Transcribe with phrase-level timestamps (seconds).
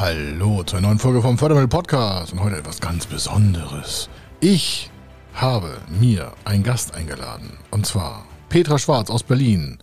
[0.00, 4.08] Hallo zur neuen Folge vom Fördermittel Podcast und heute etwas ganz Besonderes.
[4.40, 4.90] Ich
[5.34, 9.76] habe mir einen Gast eingeladen und zwar Petra Schwarz aus Berlin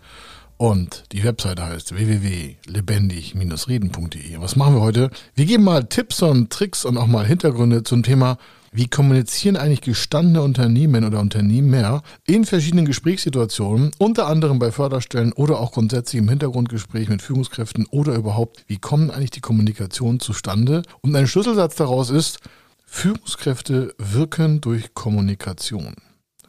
[0.57, 4.41] und die Webseite heißt www.lebendig-reden.de.
[4.41, 5.11] Was machen wir heute?
[5.36, 8.39] Wir geben mal Tipps und Tricks und auch mal Hintergründe zum Thema
[8.71, 15.33] wie kommunizieren eigentlich gestandene Unternehmen oder Unternehmen mehr in verschiedenen Gesprächssituationen, unter anderem bei Förderstellen
[15.33, 20.83] oder auch grundsätzlich im Hintergrundgespräch mit Führungskräften oder überhaupt, wie kommen eigentlich die Kommunikationen zustande?
[21.01, 22.39] Und ein Schlüsselsatz daraus ist,
[22.86, 25.95] Führungskräfte wirken durch Kommunikation.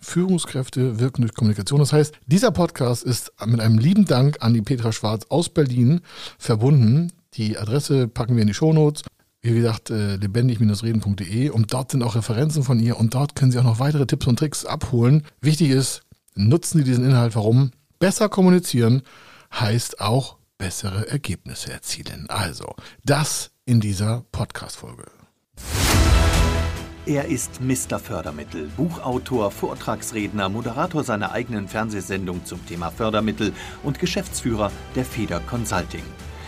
[0.01, 1.81] Führungskräfte wirken durch Kommunikation.
[1.81, 6.01] Das heißt, dieser Podcast ist mit einem lieben Dank an die Petra Schwarz aus Berlin
[6.39, 7.13] verbunden.
[7.35, 9.03] Die Adresse packen wir in die Shownotes
[9.43, 13.59] wie gesagt, äh, lebendig-reden.de und dort sind auch Referenzen von ihr und dort können Sie
[13.59, 15.23] auch noch weitere Tipps und Tricks abholen.
[15.41, 16.03] Wichtig ist,
[16.35, 17.37] nutzen Sie diesen Inhalt.
[17.37, 17.71] Warum?
[17.99, 19.03] Besser kommunizieren
[19.53, 22.27] heißt auch bessere Ergebnisse erzielen.
[22.29, 25.05] Also, das in dieser Podcast-Folge.
[27.07, 27.99] Er ist Mr.
[27.99, 36.03] Fördermittel, Buchautor, Vortragsredner, Moderator seiner eigenen Fernsehsendung zum Thema Fördermittel und Geschäftsführer der Feder Consulting.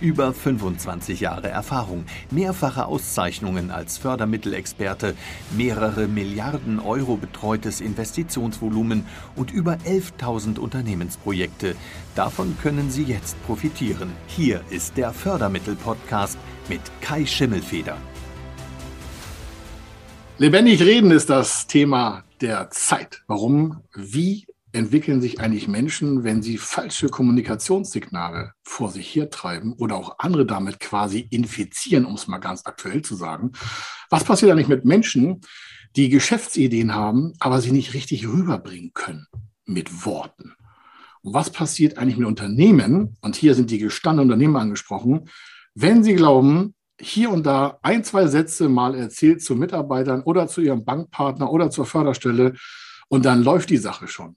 [0.00, 5.14] Über 25 Jahre Erfahrung, mehrfache Auszeichnungen als Fördermittelexperte,
[5.54, 9.04] mehrere Milliarden Euro betreutes Investitionsvolumen
[9.36, 11.76] und über 11.000 Unternehmensprojekte.
[12.14, 14.12] Davon können Sie jetzt profitieren.
[14.26, 16.38] Hier ist der Fördermittel-Podcast
[16.70, 17.98] mit Kai Schimmelfeder.
[20.38, 23.22] Lebendig reden ist das Thema der Zeit.
[23.26, 30.18] Warum, wie entwickeln sich eigentlich Menschen, wenn sie falsche Kommunikationssignale vor sich hertreiben oder auch
[30.18, 33.52] andere damit quasi infizieren, um es mal ganz aktuell zu sagen.
[34.10, 35.40] Was passiert eigentlich mit Menschen,
[35.96, 39.26] die Geschäftsideen haben, aber sie nicht richtig rüberbringen können
[39.64, 40.54] mit Worten?
[41.22, 43.16] Und was passiert eigentlich mit Unternehmen?
[43.20, 45.28] Und hier sind die gestandenen Unternehmer angesprochen,
[45.74, 50.60] wenn sie glauben, hier und da ein, zwei Sätze mal erzählt zu Mitarbeitern oder zu
[50.60, 52.54] ihrem Bankpartner oder zur Förderstelle
[53.08, 54.36] und dann läuft die Sache schon.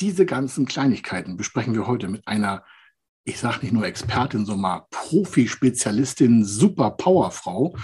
[0.00, 2.62] Diese ganzen Kleinigkeiten besprechen wir heute mit einer,
[3.24, 7.76] ich sage nicht nur Expertin, sondern Profi-Spezialistin, super Powerfrau,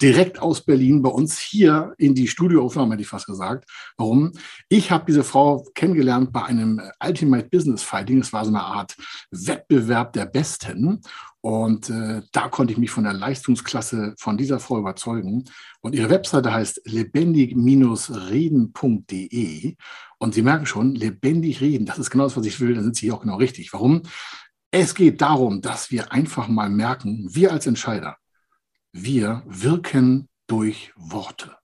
[0.00, 3.68] direkt aus Berlin bei uns hier in die Studioaufnahme, hätte ich fast gesagt.
[3.98, 4.32] Warum?
[4.70, 8.20] Ich habe diese Frau kennengelernt bei einem Ultimate Business Fighting.
[8.20, 8.96] Es war so eine Art
[9.30, 11.02] Wettbewerb der Besten.
[11.40, 15.44] Und äh, da konnte ich mich von der Leistungsklasse von dieser Frau überzeugen.
[15.80, 19.76] Und ihre Webseite heißt lebendig-reden.de.
[20.18, 22.96] Und Sie merken schon, lebendig reden, das ist genau das, was ich will, da sind
[22.96, 23.72] Sie hier auch genau richtig.
[23.72, 24.02] Warum?
[24.70, 28.16] Es geht darum, dass wir einfach mal merken, wir als Entscheider,
[28.92, 31.56] wir wirken durch Worte.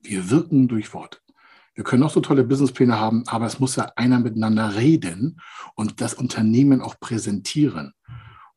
[0.00, 1.18] Wir wirken durch Worte.
[1.74, 5.40] Wir können auch so tolle Businesspläne haben, aber es muss ja einer miteinander reden
[5.74, 7.92] und das Unternehmen auch präsentieren.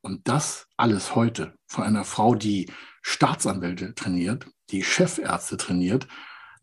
[0.04, 2.70] Und das alles heute von einer Frau, die
[3.02, 6.08] Staatsanwälte trainiert, die Chefärzte trainiert,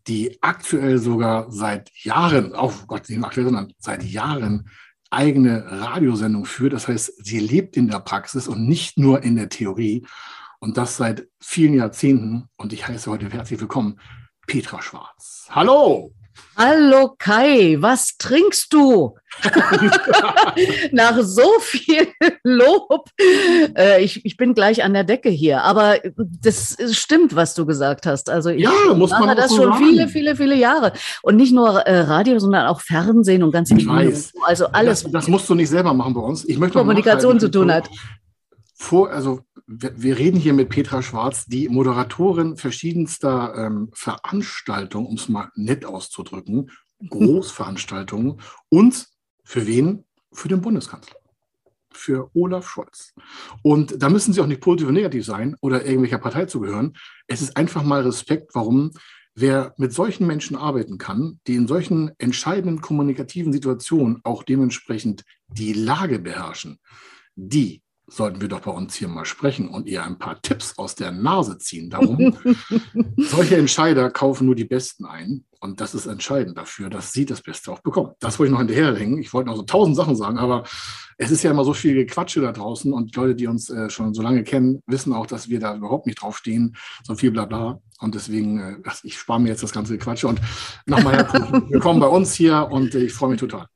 [0.06, 4.68] die aktuell sogar seit Jahren, oh Gott, nicht aktuell, sondern seit Jahren
[5.10, 6.74] eigene Radiosendung führt.
[6.74, 10.06] Das heißt, sie lebt in der Praxis und nicht nur in der Theorie.
[10.58, 12.44] Und das seit vielen Jahrzehnten.
[12.56, 13.98] Und ich heiße heute herzlich willkommen
[14.46, 15.46] Petra Schwarz.
[15.50, 16.12] Hallo!
[16.56, 19.16] Hallo Kai, was trinkst du?
[20.92, 22.08] Nach so viel
[22.44, 23.08] Lob.
[23.76, 28.06] Äh, ich, ich bin gleich an der Decke hier, aber das stimmt, was du gesagt
[28.06, 28.28] hast.
[28.28, 29.84] Also ich ja, muss man mache das schon sagen.
[29.84, 30.92] viele, viele, viele Jahre.
[31.22, 34.32] Und nicht nur äh, Radio, sondern auch Fernsehen und ganz ich weiß.
[34.44, 35.04] Also alles.
[35.04, 36.44] Das, das, musst du nicht selber machen bei uns.
[36.46, 37.88] Ich möchte Kommunikation zu tun hat.
[38.82, 45.28] Vor, also wir reden hier mit Petra Schwarz, die Moderatorin verschiedenster ähm, Veranstaltungen, um es
[45.28, 46.70] mal nett auszudrücken,
[47.10, 48.40] Großveranstaltungen
[48.70, 49.06] und
[49.44, 50.06] für wen?
[50.32, 51.16] Für den Bundeskanzler.
[51.92, 53.12] Für Olaf Scholz.
[53.62, 56.96] Und da müssen Sie auch nicht positiv oder negativ sein oder irgendwelcher Partei zugehören.
[57.26, 58.92] Es ist einfach mal Respekt, warum
[59.34, 65.74] wer mit solchen Menschen arbeiten kann, die in solchen entscheidenden kommunikativen Situationen auch dementsprechend die
[65.74, 66.78] Lage beherrschen,
[67.36, 70.94] die sollten wir doch bei uns hier mal sprechen und ihr ein paar Tipps aus
[70.96, 71.90] der Nase ziehen.
[71.90, 72.36] Darum,
[73.16, 75.44] solche Entscheider kaufen nur die Besten ein.
[75.60, 78.12] Und das ist entscheidend dafür, dass sie das Beste auch bekommen.
[78.18, 79.18] Das wollte ich noch hinterherhängen.
[79.18, 80.64] Ich wollte noch so tausend Sachen sagen, aber
[81.18, 84.14] es ist ja immer so viel Gequatsche da draußen und Leute, die uns äh, schon
[84.14, 86.76] so lange kennen, wissen auch, dass wir da überhaupt nicht draufstehen.
[87.04, 87.78] So viel Blabla.
[88.00, 90.40] Und deswegen, äh, ich spare mir jetzt das ganze Gequatsche und
[90.86, 91.28] nochmal
[91.68, 93.66] willkommen bei uns hier und äh, ich freue mich total.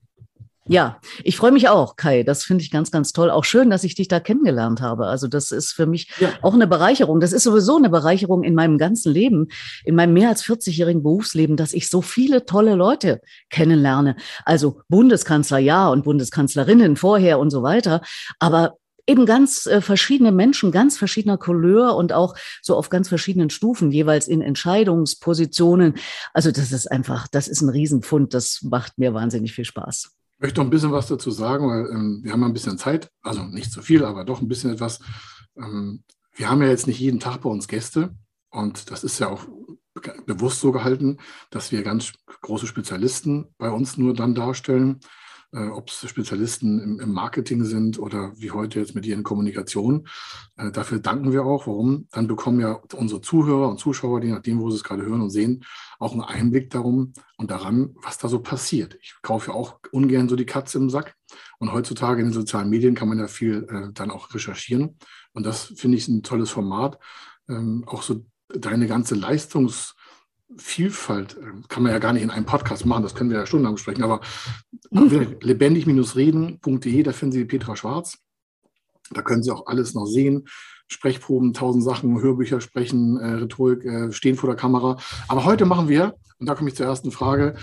[0.66, 2.22] Ja, ich freue mich auch, Kai.
[2.22, 3.30] Das finde ich ganz, ganz toll.
[3.30, 5.06] Auch schön, dass ich dich da kennengelernt habe.
[5.06, 6.30] Also das ist für mich ja.
[6.40, 7.20] auch eine Bereicherung.
[7.20, 9.48] Das ist sowieso eine Bereicherung in meinem ganzen Leben,
[9.84, 13.20] in meinem mehr als 40-jährigen Berufsleben, dass ich so viele tolle Leute
[13.50, 14.16] kennenlerne.
[14.46, 18.00] Also Bundeskanzler, ja, und Bundeskanzlerinnen vorher und so weiter.
[18.38, 23.50] Aber eben ganz äh, verschiedene Menschen, ganz verschiedener Couleur und auch so auf ganz verschiedenen
[23.50, 25.94] Stufen, jeweils in Entscheidungspositionen.
[26.32, 28.32] Also das ist einfach, das ist ein Riesenfund.
[28.32, 30.10] Das macht mir wahnsinnig viel Spaß.
[30.44, 33.10] Ich möchte noch ein bisschen was dazu sagen, weil ähm, wir haben ein bisschen Zeit,
[33.22, 35.00] also nicht so viel, aber doch ein bisschen etwas.
[35.56, 36.04] Ähm,
[36.34, 38.14] wir haben ja jetzt nicht jeden Tag bei uns Gäste.
[38.50, 39.46] Und das ist ja auch
[40.26, 41.16] bewusst so gehalten,
[41.48, 42.12] dass wir ganz
[42.42, 45.00] große Spezialisten bei uns nur dann darstellen,
[45.54, 50.08] äh, ob es Spezialisten im, im, Marketing sind oder wie heute jetzt mit ihren Kommunikation.
[50.56, 51.66] Äh, dafür danken wir auch.
[51.66, 52.08] Warum?
[52.10, 55.30] Dann bekommen ja unsere Zuhörer und Zuschauer, je nachdem, wo sie es gerade hören und
[55.30, 55.64] sehen,
[55.98, 58.98] auch einen Einblick darum und daran, was da so passiert.
[59.00, 61.14] Ich kaufe ja auch ungern so die Katze im Sack.
[61.58, 64.98] Und heutzutage in den sozialen Medien kann man ja viel äh, dann auch recherchieren.
[65.32, 66.98] Und das finde ich ein tolles Format.
[67.48, 69.94] Ähm, auch so deine ganze Leistungs-
[70.56, 73.46] Vielfalt äh, kann man ja gar nicht in einem Podcast machen, das können wir ja
[73.46, 74.20] stundenlang besprechen, aber
[74.90, 75.36] mhm.
[75.40, 78.18] lebendig-reden.de, da finden Sie Petra Schwarz.
[79.10, 80.46] Da können Sie auch alles noch sehen.
[80.86, 84.98] Sprechproben, tausend Sachen, Hörbücher sprechen, äh, Rhetorik, äh, stehen vor der Kamera.
[85.28, 87.56] Aber heute machen wir, und da komme ich zur ersten Frage,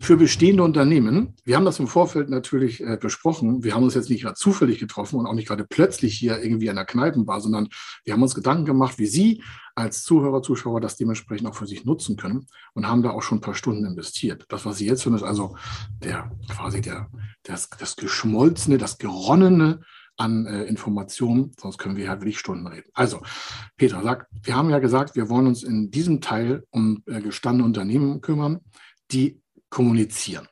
[0.00, 4.08] für bestehende Unternehmen, wir haben das im Vorfeld natürlich äh, besprochen, wir haben uns jetzt
[4.08, 7.68] nicht gerade zufällig getroffen und auch nicht gerade plötzlich hier irgendwie an der Kneipenbar, sondern
[8.04, 9.42] wir haben uns Gedanken gemacht, wie Sie
[9.74, 13.38] als Zuhörer, Zuschauer das dementsprechend auch für sich nutzen können und haben da auch schon
[13.38, 14.46] ein paar Stunden investiert.
[14.48, 15.54] Das, was Sie jetzt hören, ist also
[16.02, 17.10] der quasi der,
[17.42, 19.82] das, das Geschmolzene, das Geronnene
[20.16, 22.88] an äh, Informationen, sonst können wir halt wirklich Stunden reden.
[22.94, 23.20] Also,
[23.76, 27.66] Petra sagt, wir haben ja gesagt, wir wollen uns in diesem Teil um äh, gestandene
[27.66, 28.60] Unternehmen kümmern,
[29.12, 30.46] die kommunizieren.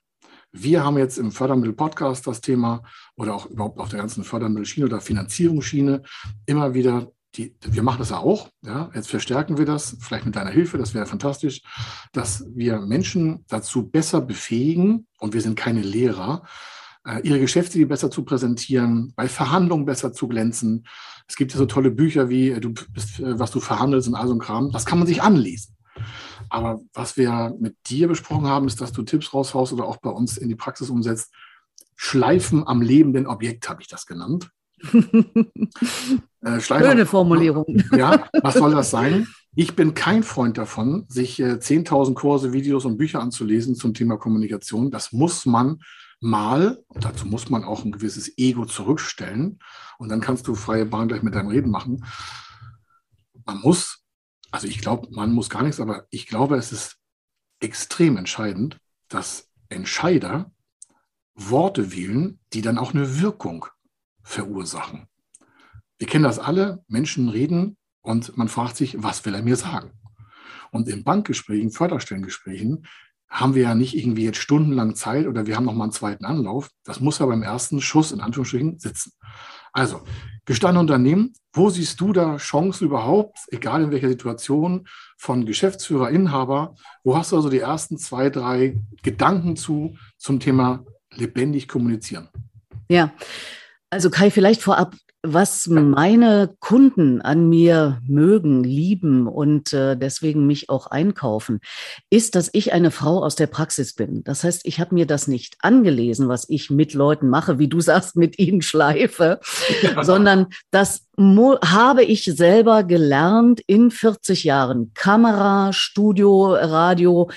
[0.50, 2.82] Wir haben jetzt im Fördermittel-Podcast das Thema
[3.16, 6.02] oder auch überhaupt auf der ganzen Fördermittelschiene oder Finanzierungsschiene
[6.46, 10.36] immer wieder die, wir machen das ja auch, ja, jetzt verstärken wir das, vielleicht mit
[10.36, 11.62] deiner Hilfe, das wäre fantastisch,
[12.12, 16.42] dass wir Menschen dazu besser befähigen, und wir sind keine Lehrer,
[17.04, 20.86] äh, ihre Geschäftsidee besser zu präsentieren, bei Verhandlungen besser zu glänzen.
[21.26, 24.14] Es gibt ja so tolle Bücher wie äh, du bist, äh, was du verhandelst und
[24.14, 24.70] all so ein Kram.
[24.70, 25.76] Das kann man sich anlesen.
[26.50, 30.10] Aber was wir mit dir besprochen haben, ist, dass du Tipps raushaust oder auch bei
[30.10, 31.32] uns in die Praxis umsetzt.
[31.96, 34.50] Schleifen am lebenden Objekt habe ich das genannt.
[36.42, 37.66] äh, Schöne Formulierung.
[37.96, 39.26] Ja, was soll das sein?
[39.56, 44.16] Ich bin kein Freund davon, sich äh, 10.000 Kurse, Videos und Bücher anzulesen zum Thema
[44.16, 44.92] Kommunikation.
[44.92, 45.80] Das muss man
[46.20, 49.58] mal, dazu muss man auch ein gewisses Ego zurückstellen.
[49.98, 52.04] Und dann kannst du freie Bahn gleich mit deinem Reden machen.
[53.44, 54.04] Man muss
[54.50, 56.96] also ich glaube, man muss gar nichts, aber ich glaube, es ist
[57.60, 58.78] extrem entscheidend,
[59.08, 60.50] dass Entscheider
[61.34, 63.66] Worte wählen, die dann auch eine Wirkung
[64.22, 65.06] verursachen.
[65.98, 69.92] Wir kennen das alle, Menschen reden und man fragt sich, was will er mir sagen?
[70.70, 72.86] Und in Bankgesprächen, Förderstellengesprächen
[73.28, 76.24] haben wir ja nicht irgendwie jetzt stundenlang Zeit oder wir haben noch mal einen zweiten
[76.24, 76.70] Anlauf.
[76.84, 79.12] Das muss ja beim ersten Schuss in Anführungsstrichen sitzen.
[79.78, 80.00] Also,
[80.44, 86.74] gestandene Unternehmen, wo siehst du da Chancen überhaupt, egal in welcher Situation, von Geschäftsführer, Inhaber?
[87.04, 90.84] Wo hast du also die ersten zwei, drei Gedanken zu zum Thema
[91.14, 92.28] lebendig kommunizieren?
[92.88, 93.12] Ja,
[93.88, 100.70] also Kai, vielleicht vorab, was meine Kunden an mir mögen, lieben und äh, deswegen mich
[100.70, 101.60] auch einkaufen,
[102.08, 104.22] ist, dass ich eine Frau aus der Praxis bin.
[104.22, 107.80] Das heißt, ich habe mir das nicht angelesen, was ich mit Leuten mache, wie du
[107.88, 109.40] sagst, mit ihnen schleife,
[109.82, 110.04] ja.
[110.04, 114.92] sondern das habe ich selber gelernt in 40 Jahren.
[114.94, 117.28] Kamera, Studio, Radio,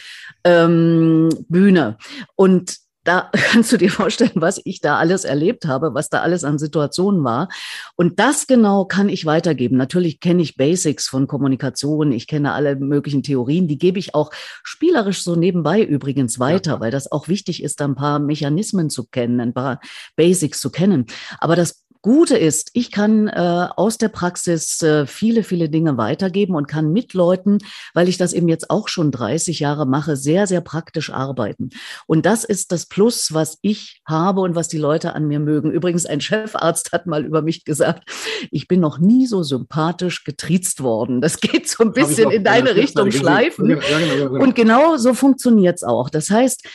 [0.43, 1.97] ähm, Bühne.
[2.35, 6.43] Und da kannst du dir vorstellen, was ich da alles erlebt habe, was da alles
[6.43, 7.49] an Situationen war.
[7.95, 9.77] Und das genau kann ich weitergeben.
[9.77, 14.31] Natürlich kenne ich Basics von Kommunikation, ich kenne alle möglichen Theorien, die gebe ich auch
[14.63, 16.79] spielerisch so nebenbei übrigens weiter, ja.
[16.79, 19.79] weil das auch wichtig ist, ein paar Mechanismen zu kennen, ein paar
[20.15, 21.05] Basics zu kennen.
[21.39, 26.55] Aber das Gute ist, ich kann äh, aus der Praxis äh, viele, viele Dinge weitergeben
[26.55, 27.59] und kann mit Leuten,
[27.93, 31.69] weil ich das eben jetzt auch schon 30 Jahre mache, sehr, sehr praktisch arbeiten.
[32.07, 35.71] Und das ist das Plus, was ich habe und was die Leute an mir mögen.
[35.71, 38.09] Übrigens, ein Chefarzt hat mal über mich gesagt,
[38.49, 41.21] ich bin noch nie so sympathisch getriezt worden.
[41.21, 43.75] Das geht so ein bisschen in deine Richtung schleifen.
[43.75, 46.09] Und genau so funktioniert's auch.
[46.09, 46.67] Das heißt,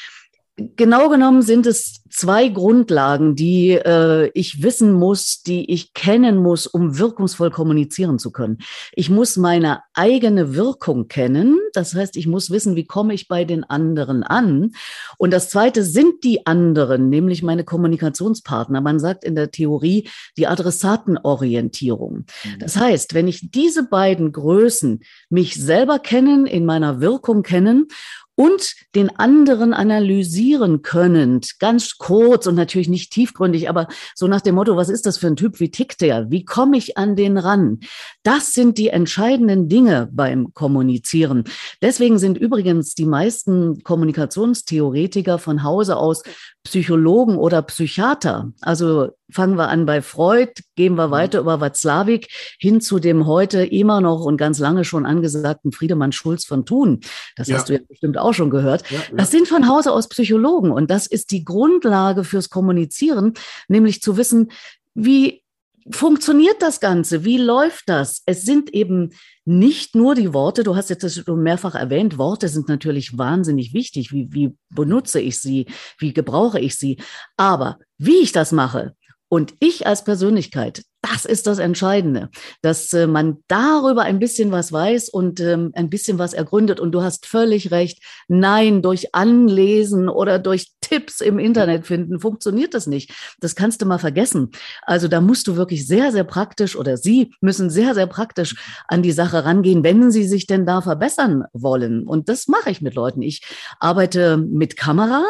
[0.57, 6.67] Genau genommen sind es zwei Grundlagen, die äh, ich wissen muss, die ich kennen muss,
[6.67, 8.59] um wirkungsvoll kommunizieren zu können.
[8.95, 11.59] Ich muss meine eigene Wirkung kennen.
[11.75, 14.73] Das heißt, ich muss wissen, wie komme ich bei den anderen an.
[15.19, 18.81] Und das Zweite sind die anderen, nämlich meine Kommunikationspartner.
[18.81, 20.09] Man sagt in der Theorie
[20.39, 22.25] die Adressatenorientierung.
[22.45, 22.59] Mhm.
[22.61, 27.89] Das heißt, wenn ich diese beiden Größen mich selber kennen, in meiner Wirkung kennen
[28.37, 34.55] und den anderen analysieren können, ganz kurz und natürlich nicht tiefgründig, aber so nach dem
[34.55, 37.39] Motto, was ist das für ein Typ, wie tickt der, wie komme ich an den
[37.39, 37.81] ran?
[38.23, 41.45] Das sind die entscheidenden Dinge beim Kommunizieren.
[41.83, 46.23] Deswegen sind übrigens die meisten Kommunikationstheoretiker von Hause aus
[46.65, 48.53] Psychologen oder Psychiater.
[48.61, 51.13] Also fangen wir an bei Freud, gehen wir mhm.
[51.13, 52.29] weiter über Watzlawick
[52.59, 57.01] hin zu dem heute immer noch und ganz lange schon angesagten Friedemann Schulz von Thun.
[57.37, 57.57] Das ja.
[57.57, 58.89] hast du ja bestimmt auch schon gehört.
[58.91, 59.17] Ja, ja.
[59.17, 63.35] Das sind von Hause aus Psychologen und das ist die Grundlage fürs Kommunizieren,
[63.69, 64.51] nämlich zu wissen,
[64.95, 65.43] wie
[65.91, 67.25] funktioniert das Ganze?
[67.25, 68.23] Wie läuft das?
[68.27, 69.11] Es sind eben
[69.45, 73.73] nicht nur die Worte, du hast jetzt das schon mehrfach erwähnt, Worte sind natürlich wahnsinnig
[73.73, 74.13] wichtig.
[74.13, 75.67] Wie, wie benutze ich sie?
[75.99, 76.99] Wie gebrauche ich sie?
[77.37, 78.95] Aber wie ich das mache,
[79.29, 82.31] und ich als Persönlichkeit, das ist das Entscheidende,
[82.63, 86.81] dass äh, man darüber ein bisschen was weiß und ähm, ein bisschen was ergründet.
[86.81, 88.03] Und du hast völlig recht.
[88.29, 93.13] Nein, durch Anlesen oder durch Tipps im Internet finden funktioniert das nicht.
[93.41, 94.51] Das kannst du mal vergessen.
[94.83, 98.55] Also da musst du wirklich sehr, sehr praktisch oder Sie müssen sehr, sehr praktisch
[98.89, 102.07] an die Sache rangehen, wenn Sie sich denn da verbessern wollen.
[102.07, 103.23] Und das mache ich mit Leuten.
[103.23, 103.43] Ich
[103.81, 105.25] arbeite mit Kamera.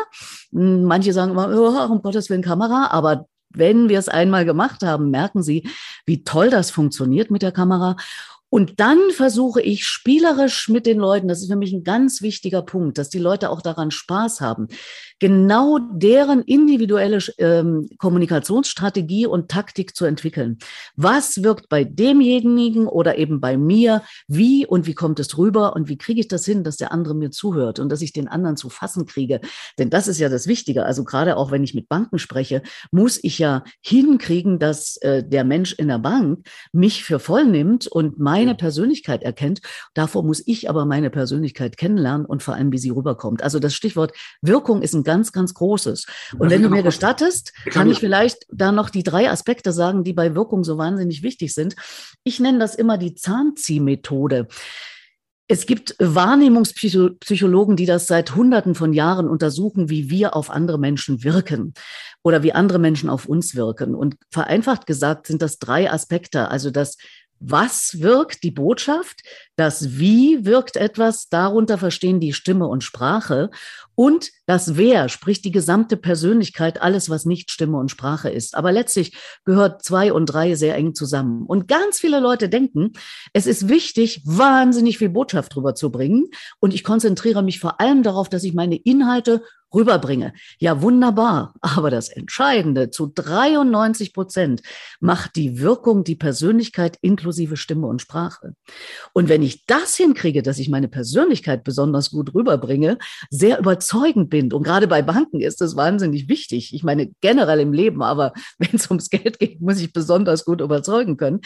[0.50, 3.26] Manche sagen immer, oh, um Gottes Willen Kamera, aber
[3.56, 5.68] wenn wir es einmal gemacht haben, merken Sie,
[6.04, 7.96] wie toll das funktioniert mit der Kamera.
[8.48, 12.62] Und dann versuche ich spielerisch mit den Leuten, das ist für mich ein ganz wichtiger
[12.62, 14.68] Punkt, dass die Leute auch daran Spaß haben,
[15.18, 20.58] genau deren individuelle ähm, Kommunikationsstrategie und Taktik zu entwickeln.
[20.94, 24.02] Was wirkt bei demjenigen oder eben bei mir?
[24.28, 25.74] Wie und wie kommt es rüber?
[25.74, 28.28] Und wie kriege ich das hin, dass der andere mir zuhört und dass ich den
[28.28, 29.40] anderen zu fassen kriege?
[29.78, 30.84] Denn das ist ja das Wichtige.
[30.84, 35.44] Also gerade auch wenn ich mit Banken spreche, muss ich ja hinkriegen, dass äh, der
[35.44, 39.60] Mensch in der Bank mich für voll nimmt und meine Persönlichkeit erkennt.
[39.94, 43.42] Davor muss ich aber meine Persönlichkeit kennenlernen und vor allem, wie sie rüberkommt.
[43.42, 46.04] Also das Stichwort Wirkung ist ein ganz, ganz großes.
[46.38, 50.12] Und wenn du mir gestattest, kann ich vielleicht da noch die drei Aspekte sagen, die
[50.12, 51.76] bei Wirkung so wahnsinnig wichtig sind.
[52.24, 54.48] Ich nenne das immer die Zahnziehmethode.
[55.48, 61.22] Es gibt Wahrnehmungspsychologen, die das seit Hunderten von Jahren untersuchen, wie wir auf andere Menschen
[61.22, 61.72] wirken
[62.24, 63.94] oder wie andere Menschen auf uns wirken.
[63.94, 66.50] Und vereinfacht gesagt sind das drei Aspekte.
[66.50, 66.96] Also das
[67.38, 69.22] was wirkt die Botschaft,
[69.56, 73.50] das Wie wirkt etwas, darunter verstehen die Stimme und Sprache
[73.94, 78.54] und das Wer, sprich die gesamte Persönlichkeit, alles, was nicht Stimme und Sprache ist.
[78.54, 81.44] Aber letztlich gehört zwei und drei sehr eng zusammen.
[81.46, 82.92] Und ganz viele Leute denken,
[83.32, 86.26] es ist wichtig, wahnsinnig viel Botschaft rüberzubringen.
[86.60, 89.42] Und ich konzentriere mich vor allem darauf, dass ich meine Inhalte
[89.76, 90.32] rüberbringe.
[90.58, 91.54] Ja, wunderbar.
[91.60, 94.62] Aber das Entscheidende, zu 93 Prozent
[95.00, 98.54] macht die Wirkung, die Persönlichkeit inklusive Stimme und Sprache.
[99.12, 102.98] Und wenn ich das hinkriege, dass ich meine Persönlichkeit besonders gut rüberbringe,
[103.30, 106.74] sehr überzeugend bin, und gerade bei Banken ist das wahnsinnig wichtig.
[106.74, 110.60] Ich meine, generell im Leben, aber wenn es ums Geld geht, muss ich besonders gut
[110.60, 111.40] überzeugen können.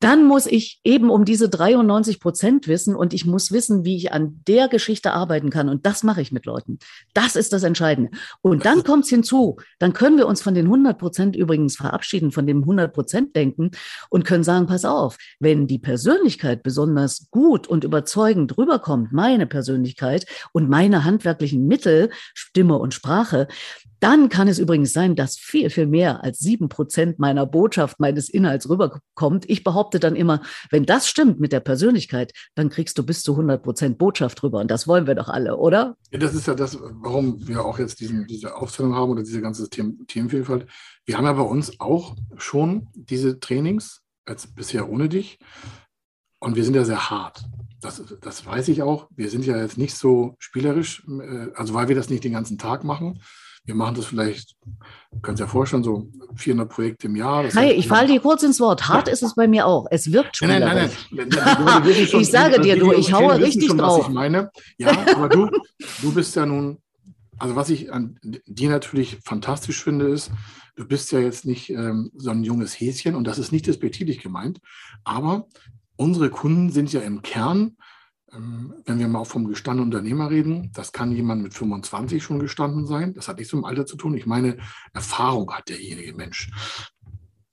[0.00, 4.12] Dann muss ich eben um diese 93 Prozent wissen und ich muss wissen, wie ich
[4.12, 5.68] an der Geschichte arbeiten kann.
[5.68, 6.78] Und das mache ich mit Leuten.
[7.14, 8.10] Das ist das Entscheidende.
[8.42, 12.32] Und dann kommt es hinzu, dann können wir uns von den 100 Prozent übrigens verabschieden,
[12.32, 13.70] von dem 100 Prozent denken
[14.10, 20.26] und können sagen, pass auf, wenn die Persönlichkeit besonders gut und überzeugend rüberkommt, meine Persönlichkeit
[20.52, 23.48] und meine handwerklichen Mittel, Stimme und Sprache,
[24.00, 28.28] dann kann es übrigens sein, dass viel, viel mehr als sieben Prozent meiner Botschaft, meines
[28.28, 29.48] Inhalts rüberkommt.
[29.48, 33.32] Ich behaupte dann immer, wenn das stimmt mit der Persönlichkeit, dann kriegst du bis zu
[33.32, 34.60] 100 Prozent Botschaft rüber.
[34.60, 35.96] Und das wollen wir doch alle, oder?
[36.10, 39.40] Ja, das ist ja das, warum wir auch jetzt diesen, diese Aufzählung haben oder diese
[39.40, 40.66] ganze Themen, Themenvielfalt.
[41.04, 45.38] Wir haben ja bei uns auch schon diese Trainings, als bisher ohne dich.
[46.38, 47.44] Und wir sind ja sehr hart.
[47.80, 49.08] Das, das weiß ich auch.
[49.14, 52.58] Wir sind ja jetzt nicht so spielerisch, äh, also weil wir das nicht den ganzen
[52.58, 53.20] Tag machen,
[53.64, 54.56] wir machen das vielleicht,
[55.22, 57.42] können Sie ja vorstellen, so 400 Projekte im Jahr.
[57.42, 58.88] Das Hi, ich falle dir kurz ins Wort.
[58.88, 59.12] Hart ja.
[59.12, 59.86] ist es bei mir auch.
[59.90, 60.48] Es wirkt schon.
[60.48, 61.28] Nein, nein, nein.
[61.28, 61.82] nein.
[61.86, 64.00] ich sage dir, du, ich haue richtig schon, drauf.
[64.00, 64.50] Was ich meine.
[64.78, 65.50] Ja, aber du,
[66.02, 66.78] du bist ja nun,
[67.40, 70.30] also was ich an dir natürlich fantastisch finde, ist,
[70.76, 74.20] du bist ja jetzt nicht ähm, so ein junges Häschen und das ist nicht despektierlich
[74.20, 74.60] gemeint,
[75.04, 75.48] aber
[75.96, 77.76] unsere Kunden sind ja im Kern
[78.32, 82.86] Ähm, wenn wir mal vom gestandenen Unternehmer reden, das kann jemand mit 25 schon gestanden
[82.86, 83.12] sein.
[83.14, 84.16] Das hat nichts mit dem Alter zu tun.
[84.16, 84.56] Ich meine,
[84.92, 86.48] Erfahrung hat derjenige Mensch.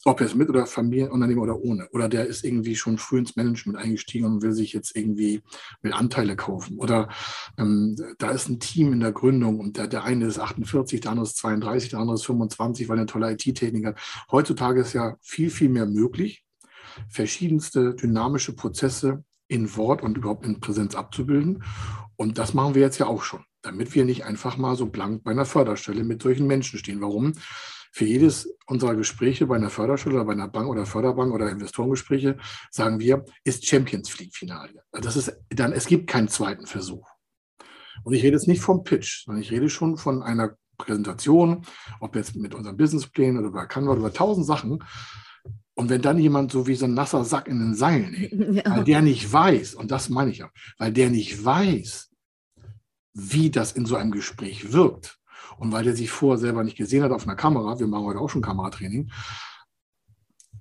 [0.08, 1.90] Ob er es mit oder Familienunternehmer oder ohne.
[1.90, 5.42] Oder der ist irgendwie schon früh ins Management eingestiegen und will sich jetzt irgendwie
[5.82, 6.78] mit Anteile kaufen.
[6.78, 7.10] Oder
[7.58, 11.12] ähm, da ist ein Team in der Gründung und der, der eine ist 48, der
[11.12, 14.00] andere ist 32, der andere ist 25, weil er eine tolle IT-Technik hat.
[14.32, 16.46] Heutzutage ist ja viel, viel mehr möglich,
[17.10, 21.66] verschiedenste dynamische Prozesse in Wort und überhaupt in Präsenz abzubilden.
[22.16, 25.26] Und das machen wir jetzt ja auch schon, damit wir nicht einfach mal so blank
[25.26, 27.02] bei einer Förderstelle mit solchen Menschen stehen.
[27.02, 27.34] Warum?
[27.92, 32.38] Für jedes unserer Gespräche bei einer Förderstelle oder bei einer Bank oder Förderbank oder Investorengespräche
[32.70, 34.84] sagen wir, ist Champions League Finale.
[34.92, 37.08] Das ist dann, es gibt keinen zweiten Versuch.
[38.04, 41.66] Und ich rede jetzt nicht vom Pitch, sondern ich rede schon von einer Präsentation,
[42.00, 44.84] ob jetzt mit unseren Businessplänen oder bei Canva oder über tausend Sachen,
[45.78, 48.78] und wenn dann jemand so wie so ein nasser Sack in den Seilen hängt, ja.
[48.78, 52.10] weil der nicht weiß, und das meine ich ja, weil der nicht weiß,
[53.14, 55.20] wie das in so einem Gespräch wirkt
[55.58, 58.20] und weil der sich vorher selber nicht gesehen hat auf einer Kamera, wir machen heute
[58.20, 59.12] auch schon Kameratraining,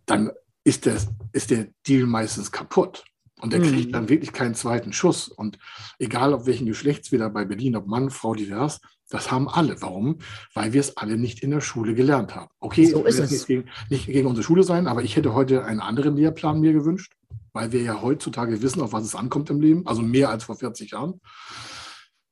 [0.06, 0.30] dann
[0.64, 0.96] ist der,
[1.32, 3.04] ist der Deal meistens kaputt.
[3.40, 3.92] Und der kriegt mhm.
[3.92, 5.28] dann wirklich keinen zweiten Schuss.
[5.28, 5.58] Und
[5.98, 8.80] egal, auf welchen Geschlechts wir dabei bedienen, ob Mann, Frau, divers,
[9.10, 9.80] das haben alle.
[9.82, 10.18] Warum?
[10.54, 12.50] Weil wir es alle nicht in der Schule gelernt haben.
[12.60, 13.30] Okay, so ist es.
[13.30, 16.72] Nicht gegen, nicht gegen unsere Schule sein, aber ich hätte heute einen anderen Lehrplan mir
[16.72, 17.12] gewünscht,
[17.52, 20.56] weil wir ja heutzutage wissen, auf was es ankommt im Leben, also mehr als vor
[20.56, 21.20] 40 Jahren.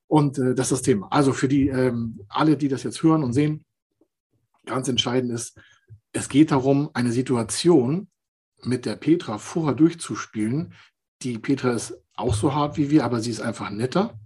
[0.06, 1.08] Und äh, das ist das Thema.
[1.10, 3.64] Also für die ähm, alle, die das jetzt hören und sehen,
[4.66, 5.58] ganz entscheidend ist,
[6.12, 8.08] es geht darum, eine Situation
[8.62, 10.74] mit der Petra vorher durchzuspielen.
[11.22, 14.18] Die Petra ist auch so hart wie wir, aber sie ist einfach netter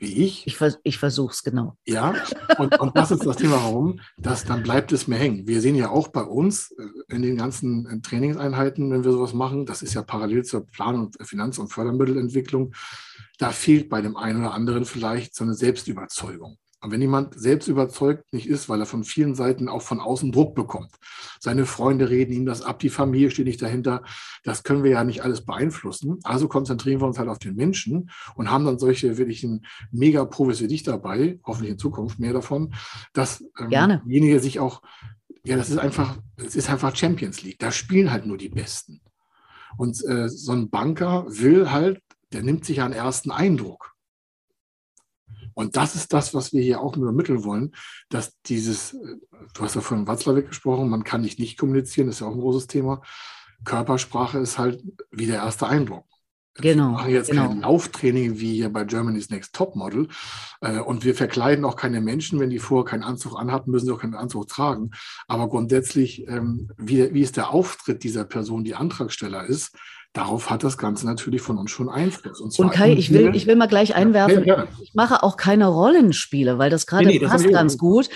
[0.00, 0.46] wie ich.
[0.46, 1.76] Ich, vers ich versuche es genau.
[1.86, 2.14] Ja,
[2.58, 5.46] und, und das ist das Thema, warum, dass dann bleibt es mir hängen.
[5.46, 9.34] Wir sehen ja auch bei uns äh, in den ganzen äh, Trainingseinheiten, wenn wir sowas
[9.34, 12.74] machen, das ist ja parallel zur Plan- und Finanz- und Fördermittelentwicklung,
[13.40, 16.58] da fehlt bei dem einen oder anderen vielleicht so eine Selbstüberzeugung.
[16.82, 20.30] Und wenn jemand selbst überzeugt nicht ist, weil er von vielen Seiten auch von außen
[20.30, 20.94] Druck bekommt,
[21.38, 24.02] seine Freunde reden ihm das ab, die Familie steht nicht dahinter,
[24.44, 26.18] das können wir ja nicht alles beeinflussen.
[26.22, 30.68] Also konzentrieren wir uns halt auf den Menschen und haben dann solche wirklichen Mega-Profis wie
[30.68, 32.74] dich dabei, hoffentlich in Zukunft mehr davon,
[33.14, 34.82] dass ähm, derjenige sich auch,
[35.44, 37.58] ja, das ist einfach, es ist einfach Champions League.
[37.58, 39.00] Da spielen halt nur die Besten.
[39.76, 42.00] Und äh, so ein Banker will halt,
[42.32, 43.94] der nimmt sich einen ersten Eindruck.
[45.54, 47.72] Und das ist das, was wir hier auch übermitteln wollen,
[48.08, 49.16] dass dieses, äh,
[49.54, 52.34] du hast ja vorhin Watzlawick gesprochen, man kann nicht nicht kommunizieren, das ist ja auch
[52.34, 53.02] ein großes Thema.
[53.64, 56.04] Körpersprache ist halt wie der erste Eindruck.
[56.56, 56.88] Genau.
[56.88, 57.48] Wir machen jetzt genau.
[57.48, 60.08] kein Lauftraining wie hier bei Germany's Next Top Model.
[60.60, 63.92] Äh, und wir verkleiden auch keine Menschen, wenn die vorher keinen Anzug anhatten, müssen sie
[63.92, 64.90] auch keinen Anzug tragen.
[65.28, 69.76] Aber grundsätzlich, ähm, wie, wie ist der Auftritt dieser Person, die Antragsteller ist,
[70.12, 72.40] darauf hat das Ganze natürlich von uns schon Einfluss.
[72.40, 75.68] Und, und Kai, ich will, ich will mal gleich einwerfen, ja, ich mache auch keine
[75.68, 78.08] Rollenspiele, weil das gerade nee, nee, passt ganz gut.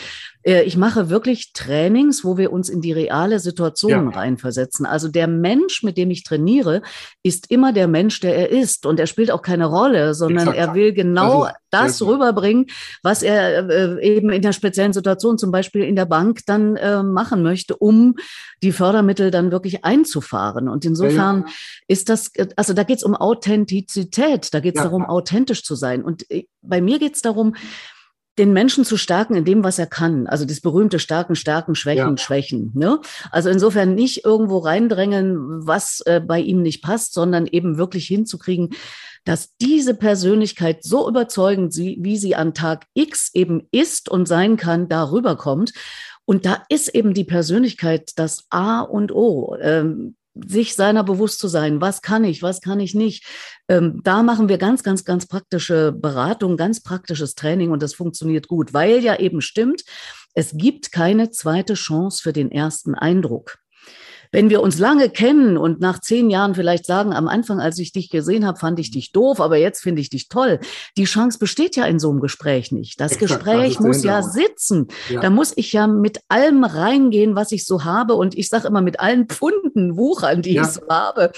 [0.44, 4.08] Äh, ich mache wirklich Trainings, wo wir uns in die reale Situation ja.
[4.10, 4.86] reinversetzen.
[4.86, 6.82] Also der Mensch, mit dem ich trainiere,
[7.22, 8.86] ist immer der Mensch, der er ist.
[8.86, 10.58] Und er spielt auch keine Rolle, sondern Exakt.
[10.58, 12.66] er will genau das, das rüberbringen,
[13.02, 17.02] was er äh, eben in der speziellen Situation, zum Beispiel in der Bank, dann äh,
[17.02, 18.14] machen möchte, um
[18.62, 20.68] die Fördermittel dann wirklich einzufahren.
[20.68, 21.52] Und insofern ja,
[21.88, 26.04] ist das, also da geht es um Authentizität, da geht es darum, authentisch zu sein.
[26.04, 26.24] Und
[26.62, 27.54] bei mir geht es darum,
[28.38, 30.26] den Menschen zu stärken in dem, was er kann.
[30.26, 32.18] Also das berühmte Starken, Stärken, Schwächen, ja.
[32.18, 32.72] Schwächen.
[32.74, 33.00] Ne?
[33.30, 38.70] Also insofern nicht irgendwo reindrängen, was äh, bei ihm nicht passt, sondern eben wirklich hinzukriegen,
[39.24, 44.56] dass diese Persönlichkeit so überzeugend, sie, wie sie an Tag X eben ist und sein
[44.56, 45.72] kann, darüber kommt.
[46.26, 49.56] Und da ist eben die Persönlichkeit das A und O.
[49.60, 53.24] Ähm, sich seiner bewusst zu sein, was kann ich, was kann ich nicht.
[53.68, 58.48] Ähm, da machen wir ganz, ganz, ganz praktische Beratung, ganz praktisches Training und das funktioniert
[58.48, 59.84] gut, weil ja eben stimmt,
[60.34, 63.58] es gibt keine zweite Chance für den ersten Eindruck.
[64.34, 67.92] Wenn wir uns lange kennen und nach zehn Jahren vielleicht sagen, am Anfang, als ich
[67.92, 70.58] dich gesehen habe, fand ich dich doof, aber jetzt finde ich dich toll.
[70.96, 73.00] Die Chance besteht ja in so einem Gespräch nicht.
[73.00, 74.88] Das Exakt, Gespräch das muss ja sitzen.
[75.08, 75.20] Ja.
[75.20, 78.14] Da muss ich ja mit allem reingehen, was ich so habe.
[78.14, 80.62] Und ich sage immer mit allen Pfunden wuchern, die ja.
[80.62, 81.30] ich so habe.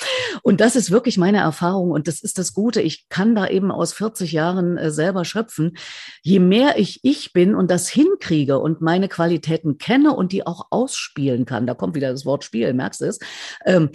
[0.43, 1.91] Und das ist wirklich meine Erfahrung.
[1.91, 2.81] Und das ist das Gute.
[2.81, 5.77] Ich kann da eben aus 40 Jahren äh, selber schöpfen.
[6.23, 10.69] Je mehr ich ich bin und das hinkriege und meine Qualitäten kenne und die auch
[10.71, 13.19] ausspielen kann, da kommt wieder das Wort Spielen, merkst es,
[13.65, 13.91] ähm,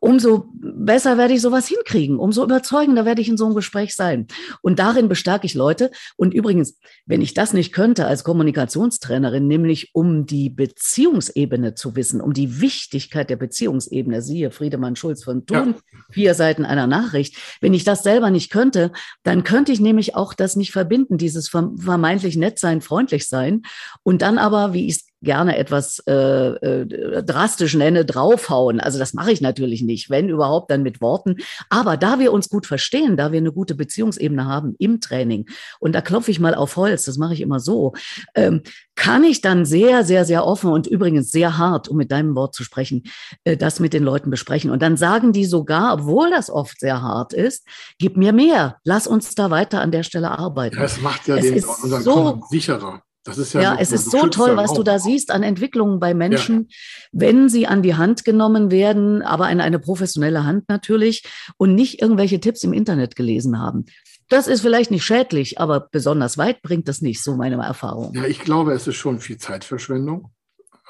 [0.00, 4.26] umso besser werde ich sowas hinkriegen, umso überzeugender werde ich in so einem Gespräch sein.
[4.62, 5.90] Und darin bestärke ich Leute.
[6.16, 12.20] Und übrigens, wenn ich das nicht könnte als Kommunikationstrainerin, nämlich um die Beziehungsebene zu wissen,
[12.20, 15.98] um die Wichtigkeit der Beziehungsebene, siehe Friedemann Schulz von Thun, ja.
[16.10, 20.34] vier Seiten einer Nachricht, wenn ich das selber nicht könnte, dann könnte ich nämlich auch
[20.34, 23.62] das nicht verbinden, dieses vermeintlich nett sein, freundlich sein
[24.02, 28.80] und dann aber, wie ich es gerne etwas äh, äh, drastisch nenne, draufhauen.
[28.80, 31.36] Also das mache ich natürlich nicht, wenn überhaupt dann mit Worten.
[31.70, 35.48] Aber da wir uns gut verstehen, da wir eine gute Beziehungsebene haben im Training,
[35.80, 37.94] und da klopfe ich mal auf Holz, das mache ich immer so,
[38.34, 38.62] ähm,
[38.96, 42.54] kann ich dann sehr, sehr, sehr offen und übrigens sehr hart, um mit deinem Wort
[42.54, 43.04] zu sprechen,
[43.44, 44.70] äh, das mit den Leuten besprechen.
[44.70, 47.66] Und dann sagen die sogar, obwohl das oft sehr hart ist,
[47.98, 50.76] gib mir mehr, lass uns da weiter an der Stelle arbeiten.
[50.76, 53.02] Das macht ja es den, unseren so, sicherer.
[53.26, 54.76] Ja, ja es ist so toll, was auch.
[54.76, 56.76] du da siehst an Entwicklungen bei Menschen, ja.
[57.12, 61.24] wenn sie an die Hand genommen werden, aber in eine professionelle Hand natürlich
[61.56, 63.86] und nicht irgendwelche Tipps im Internet gelesen haben.
[64.28, 68.12] Das ist vielleicht nicht schädlich, aber besonders weit bringt das nicht, so meine Erfahrung.
[68.14, 70.32] Ja, ich glaube, es ist schon viel Zeitverschwendung.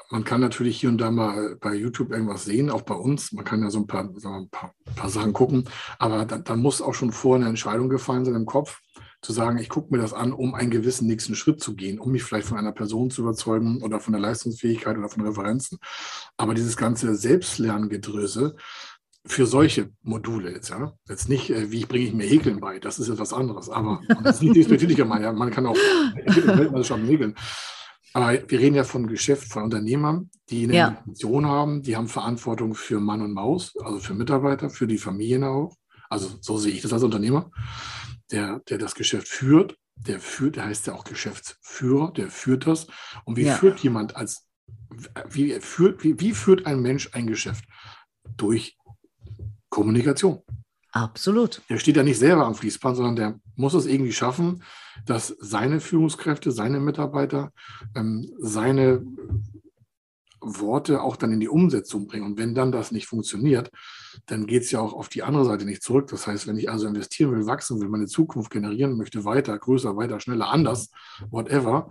[0.09, 3.33] Man kann natürlich hier und da mal bei YouTube irgendwas sehen, auch bei uns.
[3.33, 5.65] Man kann ja so ein paar, so ein paar, paar Sachen gucken,
[5.99, 8.79] aber dann, dann muss auch schon vorher eine Entscheidung gefallen sein im Kopf
[9.27, 12.13] zu sagen, ich gucke mir das an, um einen gewissen nächsten Schritt zu gehen, um
[12.13, 15.79] mich vielleicht von einer Person zu überzeugen oder von der Leistungsfähigkeit oder von Referenzen.
[16.37, 18.55] Aber dieses ganze Selbstlerngedröse
[19.25, 22.99] für solche Module jetzt, ja, jetzt nicht, äh, wie bringe ich mir Häkeln bei, das
[22.99, 27.35] ist etwas anderes, aber das ist nicht despektierlich gemeint, ja, man kann auch Weltmeisterschaft häkeln.
[28.13, 31.03] Aber wir reden ja von Geschäft, von Unternehmern, die eine ja.
[31.05, 35.43] Mission haben, die haben Verantwortung für Mann und Maus, also für Mitarbeiter, für die Familien
[35.43, 35.75] auch.
[36.09, 37.51] Also so sehe ich das als Unternehmer
[38.31, 42.87] der, der das Geschäft führt, der führt, der heißt ja auch Geschäftsführer, der führt das.
[43.25, 43.55] Und wie ja.
[43.55, 44.47] führt jemand als,
[45.29, 47.65] wie führt, wie, wie führt ein Mensch ein Geschäft?
[48.35, 48.77] Durch
[49.69, 50.41] Kommunikation.
[50.91, 51.61] Absolut.
[51.69, 54.63] Der steht ja nicht selber am Fließband, sondern der muss es irgendwie schaffen,
[55.05, 57.51] dass seine Führungskräfte, seine Mitarbeiter,
[57.95, 59.05] ähm, seine
[60.59, 62.25] Worte auch dann in die Umsetzung bringen.
[62.25, 63.71] Und wenn dann das nicht funktioniert,
[64.25, 66.07] dann geht es ja auch auf die andere Seite nicht zurück.
[66.07, 69.95] Das heißt, wenn ich also investieren will, wachsen will, meine Zukunft generieren möchte, weiter, größer,
[69.95, 70.91] weiter, schneller, anders,
[71.29, 71.89] whatever,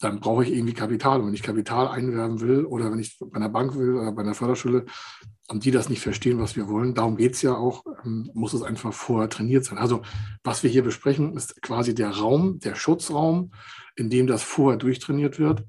[0.00, 1.20] dann brauche ich irgendwie Kapital.
[1.20, 4.22] Und wenn ich Kapital einwerben will oder wenn ich bei einer Bank will oder bei
[4.22, 4.84] einer Förderschule
[5.48, 8.52] und die das nicht verstehen, was wir wollen, darum geht es ja auch, ähm, muss
[8.52, 9.78] es einfach vorher trainiert sein.
[9.78, 10.02] Also
[10.44, 13.50] was wir hier besprechen, ist quasi der Raum, der Schutzraum,
[13.96, 15.64] in dem das vorher durchtrainiert wird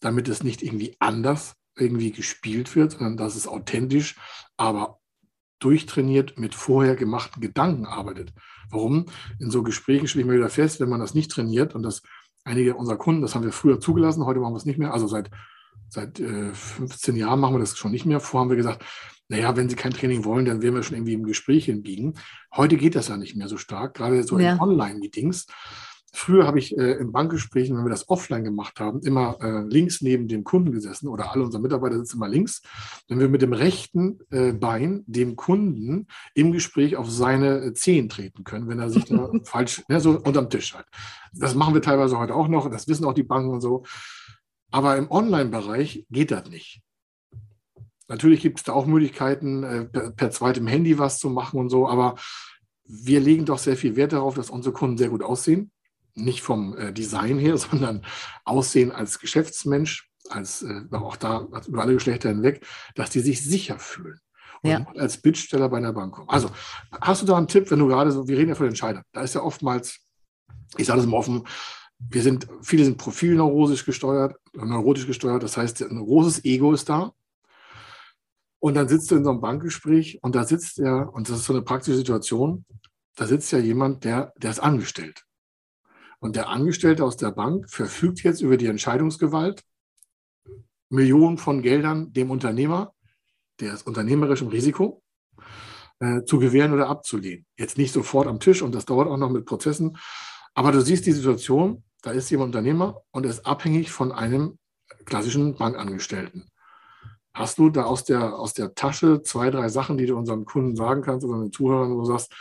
[0.00, 4.16] damit es nicht irgendwie anders irgendwie gespielt wird, sondern dass es authentisch,
[4.56, 4.98] aber
[5.60, 8.32] durchtrainiert mit vorher gemachten Gedanken arbeitet.
[8.70, 9.06] Warum?
[9.38, 12.02] In so Gesprächen stelle ich mir wieder fest, wenn man das nicht trainiert und das
[12.44, 15.06] einige unserer Kunden, das haben wir früher zugelassen, heute machen wir es nicht mehr, also
[15.06, 15.30] seit,
[15.88, 18.20] seit äh, 15 Jahren machen wir das schon nicht mehr.
[18.20, 18.84] Vorher haben wir gesagt,
[19.28, 22.14] naja, wenn Sie kein Training wollen, dann werden wir schon irgendwie im Gespräch hinbiegen.
[22.54, 24.52] Heute geht das ja nicht mehr so stark, gerade so ja.
[24.52, 25.46] in Online-Meetings.
[26.12, 30.00] Früher habe ich äh, in Bankgesprächen, wenn wir das offline gemacht haben, immer äh, links
[30.00, 32.62] neben dem Kunden gesessen oder alle unsere Mitarbeiter sitzen immer links.
[33.08, 38.08] Wenn wir mit dem rechten äh, Bein dem Kunden im Gespräch auf seine äh, Zehen
[38.08, 40.86] treten können, wenn er sich da falsch, ne, so unterm Tisch hat.
[41.34, 43.84] Das machen wir teilweise heute auch noch, das wissen auch die Banken und so.
[44.70, 46.80] Aber im Online-Bereich geht das nicht.
[48.08, 51.68] Natürlich gibt es da auch Möglichkeiten, äh, per, per zweitem Handy was zu machen und
[51.68, 52.14] so, aber
[52.86, 55.70] wir legen doch sehr viel Wert darauf, dass unsere Kunden sehr gut aussehen
[56.18, 58.04] nicht vom äh, Design her, sondern
[58.44, 63.78] Aussehen als Geschäftsmensch, als äh, auch da über alle Geschlechter hinweg, dass die sich sicher
[63.78, 64.20] fühlen.
[64.62, 64.86] Und ja.
[64.96, 66.28] als Bittsteller bei einer Bank kommen.
[66.28, 66.50] Also,
[67.00, 69.20] hast du da einen Tipp, wenn du gerade so, wir reden ja von Entscheidern, da
[69.20, 70.00] ist ja oftmals,
[70.76, 71.46] ich sage das mal offen,
[71.98, 77.12] wir sind, viele sind profilneurosisch gesteuert, neurotisch gesteuert, das heißt, ein großes Ego ist da.
[78.60, 81.44] Und dann sitzt du in so einem Bankgespräch und da sitzt er, und das ist
[81.44, 82.64] so eine praktische Situation,
[83.14, 85.24] da sitzt ja jemand, der, der ist angestellt.
[86.20, 89.62] Und der Angestellte aus der Bank verfügt jetzt über die Entscheidungsgewalt,
[90.90, 92.94] Millionen von Geldern dem Unternehmer,
[93.60, 95.02] der ist unternehmerisch im Risiko,
[96.00, 97.46] äh, zu gewähren oder abzulehnen.
[97.56, 99.96] Jetzt nicht sofort am Tisch und das dauert auch noch mit Prozessen.
[100.54, 104.58] Aber du siehst die Situation, da ist jemand Unternehmer und ist abhängig von einem
[105.04, 106.48] klassischen Bankangestellten.
[107.34, 110.74] Hast du da aus der, aus der Tasche zwei, drei Sachen, die du unseren Kunden
[110.74, 112.32] sagen kannst oder den Zuhörern, wo du sagst,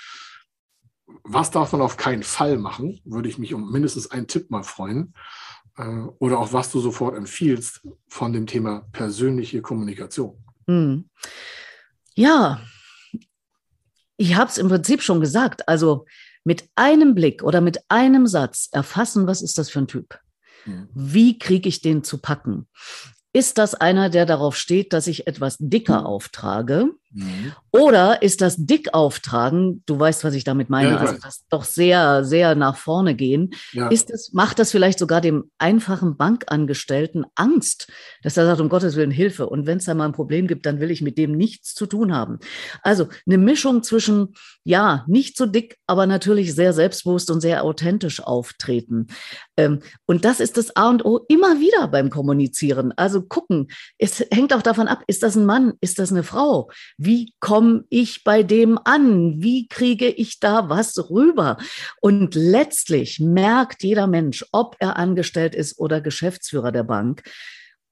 [1.23, 2.99] was darf man auf keinen Fall machen?
[3.05, 5.13] Würde ich mich um mindestens einen Tipp mal freuen.
[5.77, 10.37] Äh, oder auch was du sofort empfiehlst von dem Thema persönliche Kommunikation.
[10.67, 11.09] Hm.
[12.15, 12.61] Ja,
[14.17, 15.67] ich habe es im Prinzip schon gesagt.
[15.67, 16.05] Also
[16.43, 20.19] mit einem Blick oder mit einem Satz erfassen, was ist das für ein Typ?
[20.63, 20.89] Hm.
[20.93, 22.67] Wie kriege ich den zu packen?
[23.33, 26.05] Ist das einer, der darauf steht, dass ich etwas dicker hm.
[26.05, 26.91] auftrage?
[27.17, 27.53] Mhm.
[27.71, 29.81] Oder ist das dick auftragen?
[29.85, 30.91] Du weißt, was ich damit meine.
[30.91, 33.51] Ja, also das doch sehr, sehr nach vorne gehen.
[33.73, 33.87] Ja.
[33.89, 37.87] Ist das, macht das vielleicht sogar dem einfachen Bankangestellten Angst,
[38.21, 39.47] dass er sagt, um Gottes Willen Hilfe.
[39.49, 41.87] Und wenn es da mal ein Problem gibt, dann will ich mit dem nichts zu
[41.87, 42.39] tun haben.
[42.83, 48.21] Also eine Mischung zwischen, ja, nicht so dick, aber natürlich sehr selbstbewusst und sehr authentisch
[48.21, 49.07] auftreten.
[49.55, 52.93] Ähm, und das ist das A und O immer wieder beim Kommunizieren.
[52.95, 56.69] Also gucken, es hängt auch davon ab, ist das ein Mann, ist das eine Frau?
[56.97, 57.06] Wie
[57.39, 59.41] komme ich bei dem an?
[59.41, 61.57] Wie kriege ich da was rüber?
[62.01, 67.23] Und letztlich merkt jeder Mensch, ob er angestellt ist oder Geschäftsführer der Bank,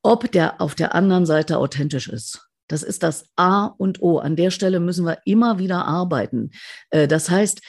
[0.03, 2.47] ob der auf der anderen Seite authentisch ist.
[2.67, 4.17] Das ist das A und O.
[4.17, 6.51] An der Stelle müssen wir immer wieder arbeiten.
[6.89, 7.61] Äh, das heißt,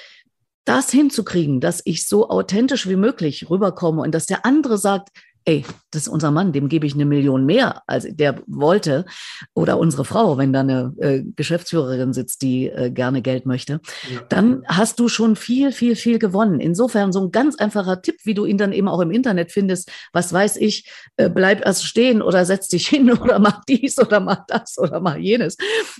[0.65, 5.11] das hinzukriegen, dass ich so authentisch wie möglich rüberkomme und dass der andere sagt,
[5.47, 9.07] ey, das ist unser Mann, dem gebe ich eine Million mehr, als der wollte.
[9.55, 13.81] Oder unsere Frau, wenn da eine äh, Geschäftsführerin sitzt, die äh, gerne Geld möchte,
[14.13, 14.21] ja.
[14.29, 16.59] dann hast du schon viel, viel, viel gewonnen.
[16.59, 19.91] Insofern so ein ganz einfacher Tipp, wie du ihn dann eben auch im Internet findest.
[20.13, 24.19] Was weiß ich, äh, bleib erst stehen oder setz dich hin oder mach dies oder
[24.19, 25.57] mach das oder mach jenes.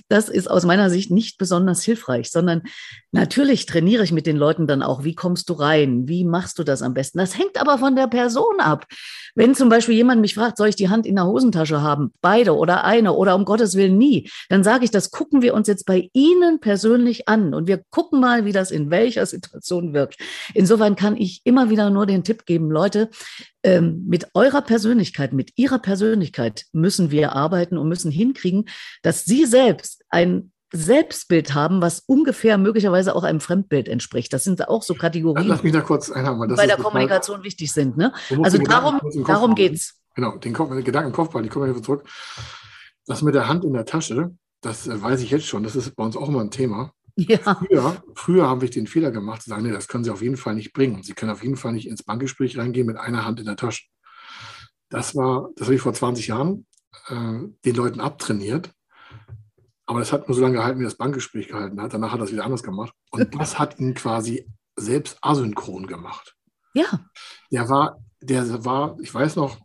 [0.09, 2.63] Das ist aus meiner Sicht nicht besonders hilfreich, sondern
[3.13, 6.09] natürlich trainiere ich mit den Leuten dann auch, wie kommst du rein?
[6.09, 7.17] Wie machst du das am besten?
[7.17, 8.85] Das hängt aber von der Person ab.
[9.37, 12.11] Wenn zum Beispiel jemand mich fragt, soll ich die Hand in der Hosentasche haben?
[12.21, 14.27] Beide oder eine oder um Gottes Willen nie.
[14.49, 18.19] Dann sage ich, das gucken wir uns jetzt bei Ihnen persönlich an und wir gucken
[18.19, 20.17] mal, wie das in welcher Situation wirkt.
[20.55, 23.11] Insofern kann ich immer wieder nur den Tipp geben, Leute,
[23.61, 28.65] ähm, mit eurer Persönlichkeit, mit ihrer Persönlichkeit müssen wir arbeiten und müssen hinkriegen,
[29.03, 34.33] dass Sie selbst ein Selbstbild haben, was ungefähr möglicherweise auch einem Fremdbild entspricht.
[34.33, 37.71] Das sind auch so Kategorien, Lass mich da kurz einhaben, die bei der Kommunikation wichtig
[37.71, 37.97] sind.
[37.97, 38.13] Ne?
[38.43, 40.01] Also darum, darum geht es.
[40.15, 42.03] Genau, den, Kopf, Gedanken im Kopfball, die kommen wir zurück.
[43.05, 45.95] Das mit der Hand in der Tasche, das äh, weiß ich jetzt schon, das ist
[45.95, 46.91] bei uns auch immer ein Thema.
[47.15, 47.55] Ja.
[47.55, 50.37] Früher, früher habe ich den Fehler gemacht, zu sagen, nee, das können Sie auf jeden
[50.37, 51.01] Fall nicht bringen.
[51.01, 53.85] Sie können auf jeden Fall nicht ins Bankgespräch reingehen mit einer Hand in der Tasche.
[54.89, 56.67] Das war, das habe ich vor 20 Jahren
[57.07, 58.71] äh, den Leuten abtrainiert
[59.87, 61.93] aber das hat nur so lange gehalten, wie das Bankgespräch gehalten hat.
[61.93, 62.93] Danach hat er es wieder anders gemacht.
[63.09, 64.45] Und das hat ihn quasi
[64.75, 66.35] selbst asynchron gemacht.
[66.73, 66.85] Ja.
[67.51, 69.57] Der war, der war, ich weiß noch,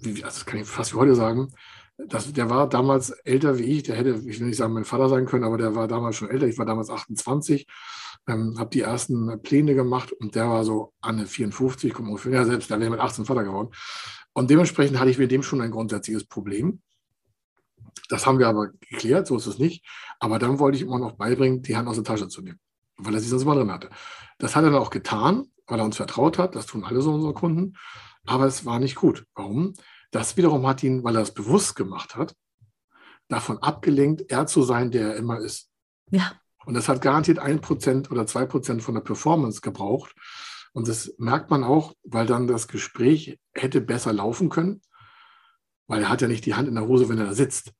[0.00, 1.52] wie, das kann ich fast wie heute sagen,
[1.96, 3.84] das, der war damals älter wie ich.
[3.84, 6.30] Der hätte, ich will nicht sagen, mein Vater sein können, aber der war damals schon
[6.30, 6.46] älter.
[6.46, 7.66] Ich war damals 28,
[8.28, 12.44] ähm, habe die ersten Pläne gemacht und der war so an 54, kommt ungefähr, ja,
[12.44, 13.70] selbst, da wäre mit 18 Vater geworden.
[14.32, 16.82] Und dementsprechend hatte ich mit dem schon ein grundsätzliches Problem.
[18.08, 19.86] Das haben wir aber geklärt, so ist es nicht.
[20.18, 22.58] Aber dann wollte ich immer noch beibringen, die Hand aus der Tasche zu nehmen,
[22.96, 23.90] weil er sie sonst immer drin hatte.
[24.38, 26.54] Das hat er dann auch getan, weil er uns vertraut hat.
[26.54, 27.74] Das tun alle so unsere Kunden.
[28.26, 29.26] Aber es war nicht gut.
[29.34, 29.74] Warum?
[30.10, 32.34] Das wiederum hat ihn, weil er es bewusst gemacht hat,
[33.28, 35.70] davon abgelenkt, er zu sein, der er immer ist.
[36.10, 36.32] Ja.
[36.64, 40.14] Und das hat garantiert ein Prozent oder zwei Prozent von der Performance gebraucht.
[40.72, 44.82] Und das merkt man auch, weil dann das Gespräch hätte besser laufen können,
[45.86, 47.72] weil er hat ja nicht die Hand in der Hose, wenn er da sitzt.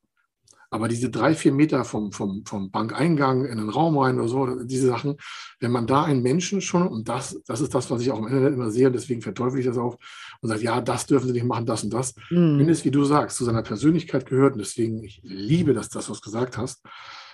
[0.71, 4.65] Aber diese drei, vier Meter vom, vom, vom Bankeingang in den Raum rein oder so,
[4.65, 5.17] diese Sachen,
[5.61, 8.27] wenn man da einen Menschen schon, und das, das ist das, was ich auch im
[8.27, 9.97] Internet immer sehe, deswegen verteufel ich das auch,
[10.41, 12.15] und sagt, ja, das dürfen Sie nicht machen, das und das.
[12.31, 12.59] Mhm.
[12.59, 16.11] Wenn es, wie du sagst, zu seiner Persönlichkeit gehört, und deswegen, ich liebe das, das,
[16.11, 16.85] was du gesagt hast,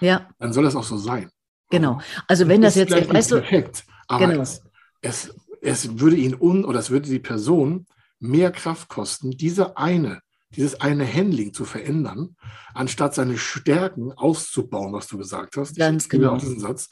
[0.00, 0.28] ja.
[0.38, 1.28] dann soll das auch so sein.
[1.70, 2.00] Genau.
[2.28, 4.42] Also wenn das, das jetzt, weißt du, perfekt, aber genau.
[4.42, 4.62] es,
[5.00, 7.86] es, es würde ihn un, oder es würde die Person
[8.20, 10.20] mehr Kraft kosten, diese eine
[10.56, 12.36] dieses eine Handling zu verändern,
[12.72, 15.76] anstatt seine Stärken auszubauen, was du gesagt hast.
[15.76, 16.36] Ganz genau.
[16.36, 16.88] diesen Satz.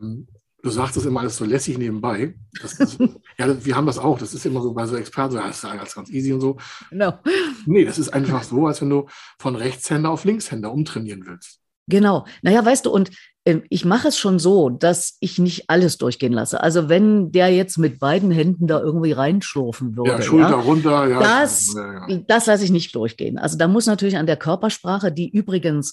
[0.00, 0.26] Ähm,
[0.62, 2.34] du sagst das immer alles so lässig nebenbei.
[2.62, 2.98] Ist,
[3.38, 4.18] ja, wir haben das auch.
[4.18, 6.56] Das ist immer so bei so Experten, so, das ist alles ganz easy und so.
[6.90, 7.14] No.
[7.66, 9.06] Nee, das ist einfach so, als wenn du
[9.38, 11.60] von Rechtshänder auf Linkshänder umtrainieren willst.
[11.88, 12.26] Genau.
[12.42, 13.10] Naja, weißt du, und
[13.46, 16.60] ähm, ich mache es schon so, dass ich nicht alles durchgehen lasse.
[16.60, 20.10] Also wenn der jetzt mit beiden Händen da irgendwie reinschlurfen würde.
[20.10, 21.20] Ja, Schulter ja, runter, ja.
[21.20, 23.38] Das, ja, das lasse ich nicht durchgehen.
[23.38, 25.92] Also da muss natürlich an der Körpersprache, die übrigens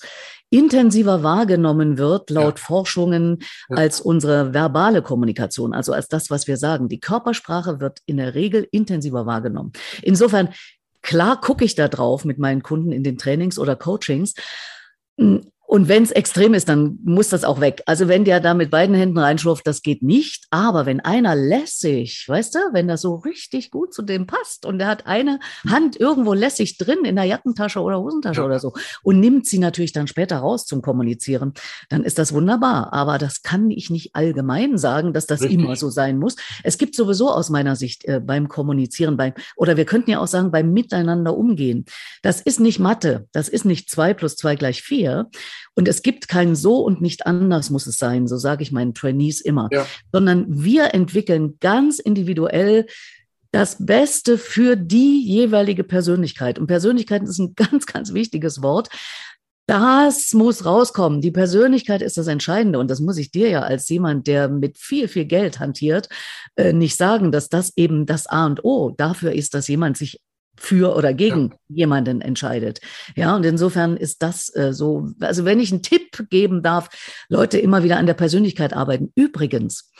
[0.50, 6.90] intensiver wahrgenommen wird, laut Forschungen, als unsere verbale Kommunikation, also als das, was wir sagen.
[6.90, 9.74] Die Körpersprache wird in der Regel intensiver wahrgenommen.
[10.02, 10.50] Insofern,
[11.02, 14.34] klar gucke ich da drauf mit meinen Kunden in den Trainings oder Coachings.
[15.66, 17.82] Und wenn es extrem ist, dann muss das auch weg.
[17.86, 20.46] Also wenn der da mit beiden Händen reinschlurft, das geht nicht.
[20.52, 24.78] Aber wenn einer lässig, weißt du, wenn das so richtig gut zu dem passt und
[24.78, 28.46] der hat eine Hand irgendwo lässig drin in der Jackentasche oder Hosentasche ja.
[28.46, 31.54] oder so und nimmt sie natürlich dann später raus zum Kommunizieren,
[31.90, 32.94] dann ist das wunderbar.
[32.94, 35.60] Aber das kann ich nicht allgemein sagen, dass das richtig.
[35.60, 36.36] immer so sein muss.
[36.64, 40.28] Es gibt sowieso aus meiner Sicht äh, beim Kommunizieren, beim, oder wir könnten ja auch
[40.28, 41.86] sagen, beim Miteinander umgehen.
[42.22, 43.28] Das ist nicht Mathe.
[43.32, 45.30] Das ist nicht zwei plus zwei gleich vier
[45.76, 48.94] Und es gibt kein so und nicht anders muss es sein, so sage ich meinen
[48.94, 49.86] Trainees immer, ja.
[50.12, 52.86] sondern wir entwickeln ganz individuell
[53.52, 56.58] das Beste für die jeweilige Persönlichkeit.
[56.60, 58.90] Und Persönlichkeit ist ein ganz, ganz wichtiges Wort.
[59.66, 61.22] Das muss rauskommen.
[61.22, 62.80] Die Persönlichkeit ist das Entscheidende.
[62.80, 66.10] Und das muss ich dir ja als jemand, der mit viel, viel Geld hantiert,
[66.58, 70.20] äh, nicht sagen, dass das eben das A und O dafür ist, dass jemand sich
[70.56, 71.58] für oder gegen ja.
[71.68, 72.80] jemanden entscheidet.
[73.16, 76.90] Ja, und insofern ist das äh, so, also wenn ich einen Tipp geben darf,
[77.30, 79.12] Leute immer wieder an der Persönlichkeit arbeiten.
[79.16, 79.92] Übrigens,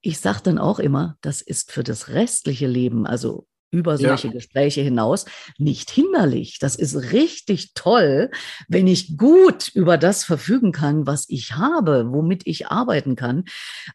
[0.00, 4.34] ich sage dann auch immer, das ist für das restliche Leben, also über solche ja.
[4.34, 5.24] Gespräche hinaus
[5.58, 6.58] nicht hinderlich.
[6.58, 8.30] Das ist richtig toll,
[8.68, 13.44] wenn ich gut über das verfügen kann, was ich habe, womit ich arbeiten kann.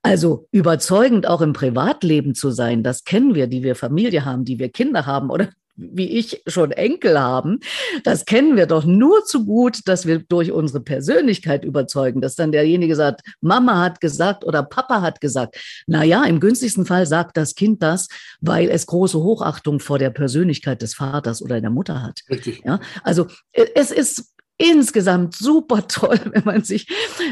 [0.02, 4.58] Also überzeugend auch im Privatleben zu sein, das kennen wir, die wir Familie haben, die
[4.58, 7.60] wir Kinder haben oder wie ich schon Enkel haben,
[8.04, 12.52] das kennen wir doch nur zu gut, dass wir durch unsere Persönlichkeit überzeugen, dass dann
[12.52, 15.56] derjenige sagt, Mama hat gesagt oder Papa hat gesagt.
[15.86, 18.08] Na ja, im günstigsten Fall sagt das Kind das,
[18.42, 22.22] weil es große Hochachtung vor der Persönlichkeit des Vaters oder der Mutter hat.
[22.30, 22.62] Richtig.
[22.66, 26.88] Ja, also es ist insgesamt super toll, wenn man sich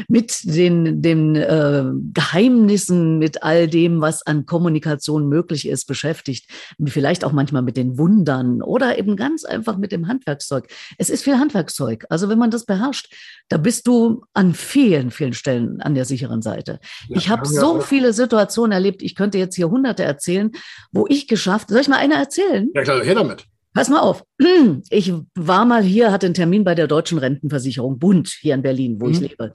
[0.08, 6.48] mit den, den äh, Geheimnissen, mit all dem, was an Kommunikation möglich ist, beschäftigt.
[6.86, 10.68] Vielleicht auch manchmal mit den Wundern oder eben ganz einfach mit dem Handwerkszeug.
[10.98, 12.06] Es ist viel Handwerkszeug.
[12.10, 13.12] Also wenn man das beherrscht,
[13.48, 16.78] da bist du an vielen, vielen Stellen an der sicheren Seite.
[17.08, 19.02] Ja, ich habe so viele Situationen erlebt.
[19.02, 20.52] Ich könnte jetzt hier hunderte erzählen,
[20.92, 22.70] wo ich geschafft, soll ich mal eine erzählen?
[22.74, 23.46] Ja klar, her damit.
[23.76, 24.24] Pass mal auf.
[24.88, 29.00] Ich war mal hier, hatte einen Termin bei der Deutschen Rentenversicherung Bund hier in Berlin,
[29.00, 29.12] wo mhm.
[29.12, 29.52] ich lebe.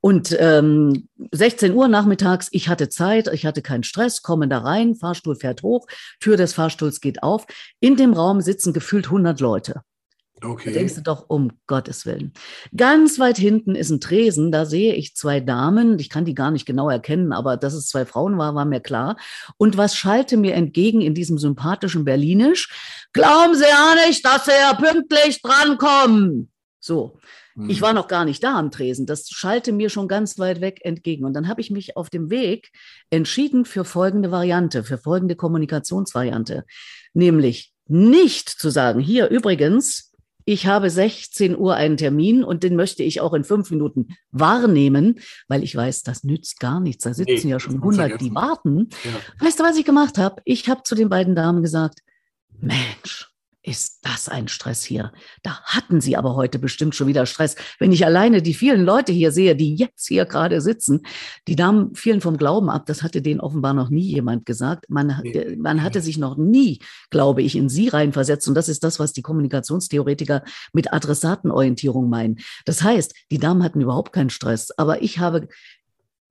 [0.00, 4.94] Und ähm, 16 Uhr nachmittags, ich hatte Zeit, ich hatte keinen Stress, komme da rein,
[4.94, 5.86] Fahrstuhl fährt hoch,
[6.20, 7.46] Tür des Fahrstuhls geht auf.
[7.80, 9.80] In dem Raum sitzen gefühlt 100 Leute.
[10.42, 10.72] Okay.
[10.72, 12.32] Da denkst du doch, um Gottes Willen.
[12.76, 16.50] Ganz weit hinten ist ein Tresen, da sehe ich zwei Damen, ich kann die gar
[16.50, 19.16] nicht genau erkennen, aber dass es zwei Frauen war, war mir klar.
[19.56, 23.08] Und was schalte mir entgegen in diesem sympathischen Berlinisch?
[23.12, 26.50] Glauben Sie ja nicht, dass Sie ja pünktlich drankommen.
[26.80, 27.18] So.
[27.68, 27.82] Ich hm.
[27.82, 29.04] war noch gar nicht da am Tresen.
[29.04, 31.26] Das schalte mir schon ganz weit weg entgegen.
[31.26, 32.70] Und dann habe ich mich auf dem Weg
[33.10, 36.64] entschieden für folgende Variante, für folgende Kommunikationsvariante.
[37.12, 40.11] Nämlich nicht zu sagen, hier übrigens,
[40.44, 45.20] ich habe 16 Uhr einen Termin und den möchte ich auch in fünf Minuten wahrnehmen,
[45.48, 47.04] weil ich weiß, das nützt gar nichts.
[47.04, 48.88] Da sitzen nee, ja schon 100, die warten.
[49.04, 49.46] Ja.
[49.46, 50.42] Weißt du, was ich gemacht habe?
[50.44, 52.00] Ich habe zu den beiden Damen gesagt,
[52.60, 53.31] Mensch,
[53.62, 55.12] ist das ein Stress hier.
[55.42, 57.54] Da hatten Sie aber heute bestimmt schon wieder Stress.
[57.78, 61.02] Wenn ich alleine die vielen Leute hier sehe, die jetzt hier gerade sitzen,
[61.46, 62.86] die Damen fielen vom Glauben ab.
[62.86, 64.86] Das hatte denen offenbar noch nie jemand gesagt.
[64.88, 65.56] Man, nee.
[65.56, 68.48] man hatte sich noch nie, glaube ich, in Sie reinversetzt.
[68.48, 72.38] Und das ist das, was die Kommunikationstheoretiker mit Adressatenorientierung meinen.
[72.64, 74.72] Das heißt, die Damen hatten überhaupt keinen Stress.
[74.76, 75.46] Aber ich habe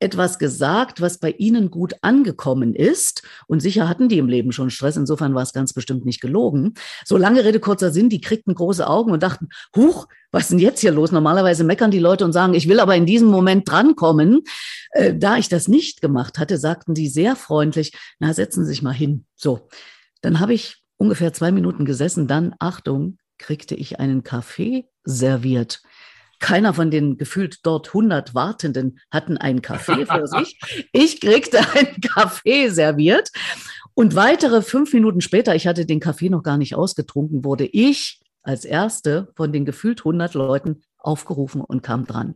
[0.01, 3.23] etwas gesagt, was bei Ihnen gut angekommen ist.
[3.47, 4.97] Und sicher hatten die im Leben schon Stress.
[4.97, 6.73] Insofern war es ganz bestimmt nicht gelogen.
[7.05, 10.59] So lange Rede, kurzer Sinn, die kriegten große Augen und dachten, huch, was ist denn
[10.59, 11.11] jetzt hier los?
[11.11, 14.41] Normalerweise meckern die Leute und sagen, ich will aber in diesem Moment drankommen.
[14.91, 18.81] Äh, da ich das nicht gemacht hatte, sagten die sehr freundlich, na, setzen Sie sich
[18.81, 19.25] mal hin.
[19.35, 19.69] So.
[20.21, 22.27] Dann habe ich ungefähr zwei Minuten gesessen.
[22.27, 25.81] Dann, Achtung, kriegte ich einen Kaffee serviert
[26.41, 30.59] keiner von den gefühlt dort 100 Wartenden hatten einen Kaffee für sich.
[30.91, 33.31] Ich kriegte einen Kaffee serviert.
[33.93, 38.21] Und weitere fünf Minuten später, ich hatte den Kaffee noch gar nicht ausgetrunken, wurde ich
[38.43, 42.35] als erste von den gefühlt 100 Leuten aufgerufen und kam dran.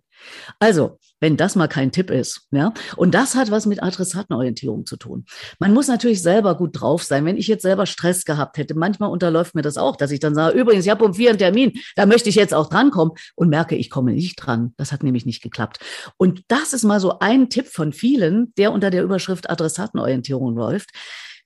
[0.60, 4.98] Also, wenn das mal kein Tipp ist, ja, und das hat was mit Adressatenorientierung zu
[4.98, 5.26] tun.
[5.60, 7.26] Man muss natürlich selber gut drauf sein.
[7.26, 10.36] Wenn ich jetzt selber Stress gehabt hätte, manchmal unterläuft mir das auch, dass ich dann
[10.36, 13.50] sage, übrigens, ich habe um vier einen Termin, da möchte ich jetzt auch drankommen und
[13.50, 14.74] merke, ich komme nicht dran.
[14.78, 15.80] Das hat nämlich nicht geklappt.
[16.18, 20.92] Und das ist mal so ein Tipp von vielen, der unter der Überschrift Adressatenorientierung läuft,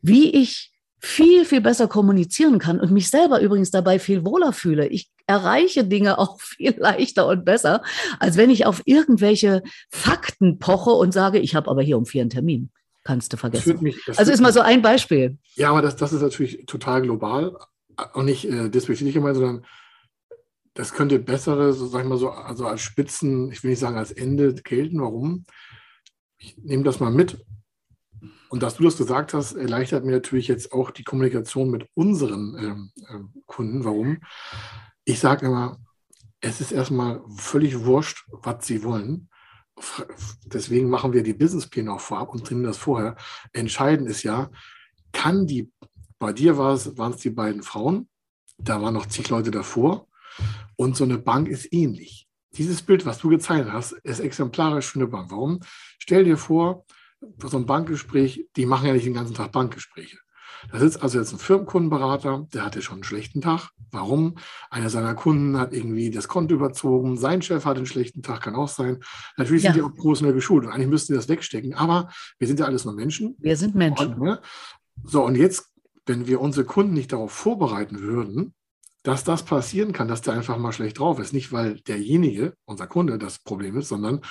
[0.02, 4.88] wie ich viel, viel besser kommunizieren kann und mich selber übrigens dabei viel wohler fühle.
[4.88, 7.82] Ich erreiche Dinge auch viel leichter und besser,
[8.20, 12.22] als wenn ich auf irgendwelche Fakten poche und sage, ich habe aber hier um vier
[12.22, 12.70] einen Termin.
[13.04, 13.78] Kannst du vergessen.
[13.82, 15.38] Mich, also ist mal so ein Beispiel.
[15.56, 17.56] Ja, aber das, das ist natürlich total global.
[17.96, 19.66] Auch nicht äh, despektierlich gemeint, sondern
[20.74, 23.98] das könnte bessere, so sag ich mal so, also als Spitzen, ich will nicht sagen
[23.98, 25.02] als Ende gelten.
[25.02, 25.46] Warum?
[26.38, 27.38] Ich nehme das mal mit
[28.50, 32.56] und dass du das gesagt hast, erleichtert mir natürlich jetzt auch die Kommunikation mit unseren
[32.58, 33.86] ähm, äh, Kunden.
[33.86, 34.18] Warum?
[35.06, 35.78] Ich sage immer,
[36.42, 39.30] es ist erstmal völlig wurscht, was sie wollen.
[40.46, 43.16] Deswegen machen wir die Businesspläne auch vorab und trainieren das vorher.
[43.54, 44.50] Entscheidend ist ja,
[45.12, 45.72] kann die,
[46.18, 48.10] bei dir waren es die beiden Frauen,
[48.58, 50.08] da waren noch zig Leute davor
[50.76, 52.28] und so eine Bank ist ähnlich.
[52.52, 55.30] dieses Bild, was du gezeichnet hast, ist exemplarisch für eine Bank.
[55.30, 55.60] Warum?
[56.00, 56.84] Stell dir vor,
[57.38, 60.18] so ein Bankgespräch, die machen ja nicht den ganzen Tag Bankgespräche.
[60.72, 63.70] Da sitzt also jetzt ein Firmenkundenberater, der hatte schon einen schlechten Tag.
[63.92, 64.36] Warum?
[64.70, 68.56] Einer seiner Kunden hat irgendwie das Konto überzogen, sein Chef hat einen schlechten Tag, kann
[68.56, 69.00] auch sein.
[69.38, 69.72] Natürlich ja.
[69.72, 72.66] sind die auch professionell geschult und eigentlich müssten die das wegstecken, aber wir sind ja
[72.66, 73.36] alles nur Menschen.
[73.40, 74.16] Wir sind Menschen.
[74.16, 74.42] Und, ne?
[75.04, 75.72] So, und jetzt,
[76.06, 78.54] wenn wir unsere Kunden nicht darauf vorbereiten würden,
[79.04, 81.32] dass das passieren kann, dass der einfach mal schlecht drauf ist.
[81.32, 84.22] Nicht, weil derjenige, unser Kunde, das Problem ist, sondern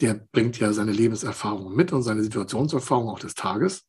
[0.00, 3.86] der bringt ja seine Lebenserfahrung mit und seine Situationserfahrung auch des Tages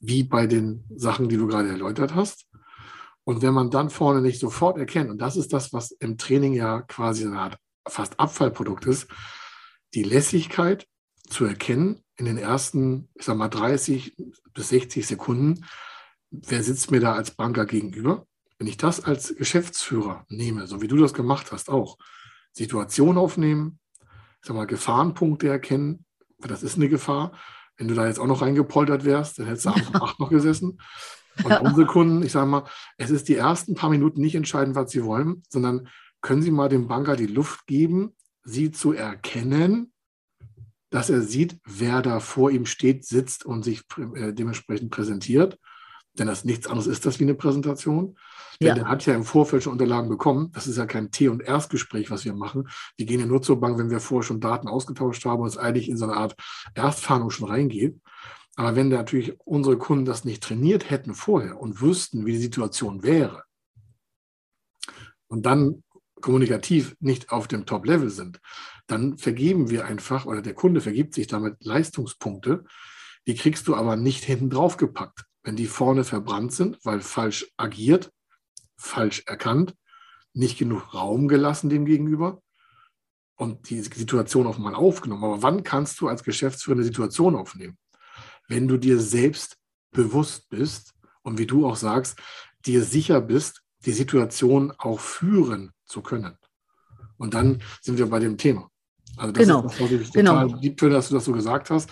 [0.00, 2.46] wie bei den Sachen, die du gerade erläutert hast.
[3.24, 6.54] Und wenn man dann vorne nicht sofort erkennt, und das ist das, was im Training
[6.54, 9.08] ja quasi eine Art fast Abfallprodukt ist,
[9.94, 10.86] die Lässigkeit
[11.28, 14.16] zu erkennen in den ersten, ich sag mal, 30
[14.54, 15.66] bis 60 Sekunden,
[16.30, 18.26] wer sitzt mir da als Banker gegenüber?
[18.58, 21.98] Wenn ich das als Geschäftsführer nehme, so wie du das gemacht hast, auch
[22.52, 23.78] Situation aufnehmen,
[24.42, 26.04] ich sag mal, Gefahrenpunkte erkennen,
[26.38, 27.32] das ist eine Gefahr,
[27.76, 30.30] wenn du da jetzt auch noch reingepoltert wärst, dann hättest du abends um acht noch
[30.30, 30.80] gesessen.
[31.44, 32.64] Und unsere Kunden, ich sage mal,
[32.98, 35.88] es ist die ersten paar Minuten nicht entscheidend, was sie wollen, sondern
[36.20, 38.14] können Sie mal dem Banker die Luft geben,
[38.44, 39.92] sie zu erkennen,
[40.90, 43.82] dass er sieht, wer da vor ihm steht, sitzt und sich
[44.14, 45.58] äh, dementsprechend präsentiert.
[46.18, 48.16] Denn das nichts anderes ist das wie eine Präsentation.
[48.60, 48.74] Denn ja.
[48.74, 50.50] der hat ja im Vorfeld schon Unterlagen bekommen.
[50.52, 52.68] Das ist ja kein T- und Erstgespräch, was wir machen.
[52.96, 55.56] Wir gehen ja nur zur Bank, wenn wir vorher schon Daten ausgetauscht haben und es
[55.56, 56.36] eigentlich in so eine Art
[56.74, 57.98] Erstfahndung schon reingeht.
[58.56, 63.02] Aber wenn natürlich unsere Kunden das nicht trainiert hätten vorher und wüssten, wie die Situation
[63.02, 63.44] wäre
[65.28, 65.82] und dann
[66.20, 68.40] kommunikativ nicht auf dem Top-Level sind,
[68.86, 72.64] dann vergeben wir einfach oder der Kunde vergibt sich damit Leistungspunkte.
[73.26, 75.24] Die kriegst du aber nicht hinten drauf gepackt.
[75.42, 78.12] Wenn die vorne verbrannt sind, weil falsch agiert,
[78.76, 79.74] falsch erkannt,
[80.32, 82.42] nicht genug Raum gelassen dem Gegenüber
[83.36, 85.24] und die Situation auch mal aufgenommen.
[85.24, 87.78] Aber wann kannst du als Geschäftsführer eine Situation aufnehmen?
[88.48, 89.56] Wenn du dir selbst
[89.92, 92.18] bewusst bist und wie du auch sagst,
[92.66, 96.36] dir sicher bist, die Situation auch führen zu können.
[97.16, 98.69] Und dann sind wir bei dem Thema.
[99.20, 99.66] Also das genau.
[99.66, 100.42] ist, das genau.
[100.42, 101.90] total lieb, dass du das so gesagt hast.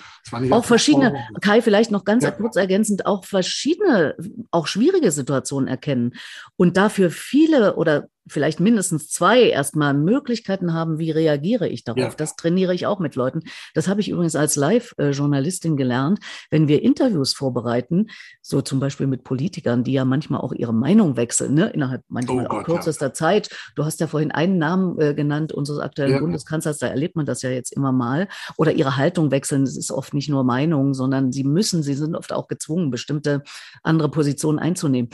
[0.51, 2.31] auch verschiedene, Kai, vielleicht noch ganz ja.
[2.31, 4.17] kurz ergänzend, auch verschiedene,
[4.51, 6.15] auch schwierige Situationen erkennen
[6.57, 11.99] und dafür viele oder vielleicht mindestens zwei erstmal Möglichkeiten haben, wie reagiere ich darauf.
[11.99, 12.15] Ja.
[12.17, 13.41] Das trainiere ich auch mit Leuten.
[13.75, 16.21] Das habe ich übrigens als Live-Journalistin gelernt.
[16.51, 18.09] Wenn wir Interviews vorbereiten,
[18.43, 21.71] so zum Beispiel mit Politikern, die ja manchmal auch ihre Meinung wechseln, ne?
[21.71, 23.13] innerhalb manchmal oh Gott, auch kürzester ja.
[23.13, 23.51] Zeit.
[23.75, 26.21] Du hast ja vorhin einen Namen äh, genannt, unseres aktuellen ja.
[26.21, 28.29] Bundeskanzlers, da erlebt man das ja jetzt immer mal.
[28.57, 32.15] Oder ihre Haltung wechseln, das ist oft nicht nur Meinung, sondern sie müssen, sie sind
[32.15, 33.43] oft auch gezwungen, bestimmte
[33.83, 35.11] andere Positionen einzunehmen.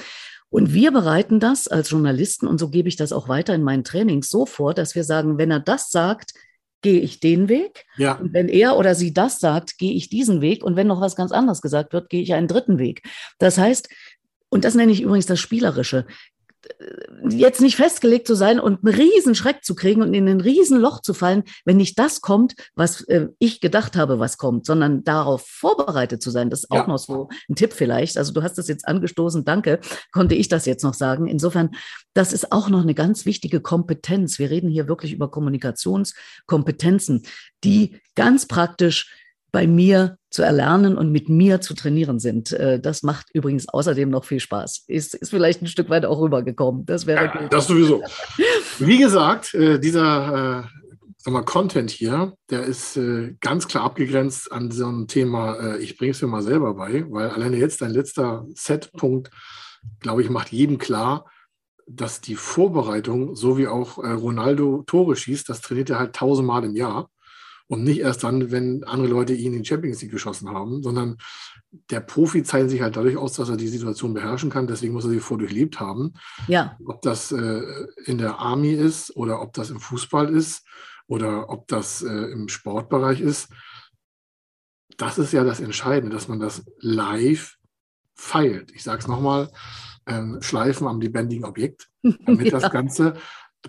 [0.55, 3.83] Und wir bereiten das als Journalisten, und so gebe ich das auch weiter in meinen
[3.83, 6.33] Trainings so vor, dass wir sagen, wenn er das sagt,
[6.81, 7.85] gehe ich den Weg.
[7.97, 8.13] Ja.
[8.13, 10.63] Und wenn er oder sie das sagt, gehe ich diesen Weg.
[10.63, 13.03] Und wenn noch was ganz anderes gesagt wird, gehe ich einen dritten Weg.
[13.41, 13.89] Das heißt,
[14.49, 16.07] und das nenne ich übrigens das Spielerische
[17.31, 20.79] jetzt nicht festgelegt zu sein und einen riesen Schreck zu kriegen und in ein riesen
[20.79, 25.05] Loch zu fallen, wenn nicht das kommt, was äh, ich gedacht habe, was kommt, sondern
[25.05, 26.51] darauf vorbereitet zu sein.
[26.51, 26.87] Das ist auch ja.
[26.87, 28.19] noch so ein Tipp vielleicht.
[28.19, 29.81] Also du hast das jetzt angestoßen, danke,
[30.13, 31.27] konnte ich das jetzt noch sagen.
[31.27, 31.71] Insofern,
[32.15, 34.39] das ist auch noch eine ganz wichtige Kompetenz.
[34.39, 37.23] Wir reden hier wirklich über Kommunikationskompetenzen,
[37.65, 39.24] die ganz praktisch
[39.55, 42.51] bei mir zu erlernen und mit mir zu trainieren sind.
[42.51, 44.83] Äh, das macht übrigens außerdem noch viel Spaß.
[44.89, 46.85] Ist, ist vielleicht ein Stück weit auch rübergekommen.
[46.87, 48.03] Das wäre ja, Das sowieso.
[48.81, 50.67] Wie gesagt, äh, dieser
[51.25, 52.99] äh, mal, Content hier, der ist
[53.41, 57.31] ganz klar abgegrenzt an so ein Thema, ich bringe es mir mal selber bei, weil
[57.31, 59.31] alleine jetzt dein letzter Setpunkt,
[60.01, 61.25] glaube ich, macht jedem klar,
[61.87, 66.77] dass die Vorbereitung, so wie auch Ronaldo Tore schießt, das trainiert er halt tausendmal im
[66.77, 67.09] Jahr.
[67.67, 71.17] Und nicht erst dann, wenn andere Leute ihn in die Champions League geschossen haben, sondern
[71.91, 74.67] der Profi zeichnet sich halt dadurch aus, dass er die Situation beherrschen kann.
[74.67, 76.13] Deswegen muss er sie vordurchlebt haben.
[76.47, 76.77] Ja.
[76.85, 77.63] Ob das äh,
[78.05, 80.67] in der Army ist oder ob das im Fußball ist
[81.07, 83.49] oder ob das äh, im Sportbereich ist.
[84.97, 87.57] Das ist ja das Entscheidende, dass man das live
[88.15, 88.73] feilt.
[88.73, 89.51] Ich sage es nochmal,
[90.07, 92.59] ähm, Schleifen am lebendigen Objekt, damit ja.
[92.59, 93.15] das Ganze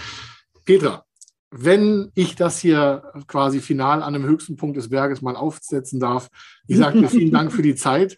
[0.65, 1.05] Petra,
[1.49, 6.29] wenn ich das hier quasi final an dem höchsten Punkt des Berges mal aufsetzen darf,
[6.67, 8.17] ich sage dir vielen Dank für die Zeit.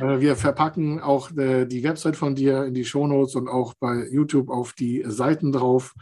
[0.00, 4.08] Äh, wir verpacken auch äh, die Website von dir in die Shownotes und auch bei
[4.10, 5.94] YouTube auf die Seiten drauf,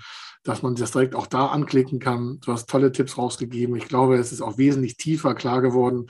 [0.42, 2.38] dass man das direkt auch da anklicken kann.
[2.44, 3.74] Du hast tolle Tipps rausgegeben.
[3.76, 6.06] Ich glaube, es ist auch wesentlich tiefer klar geworden,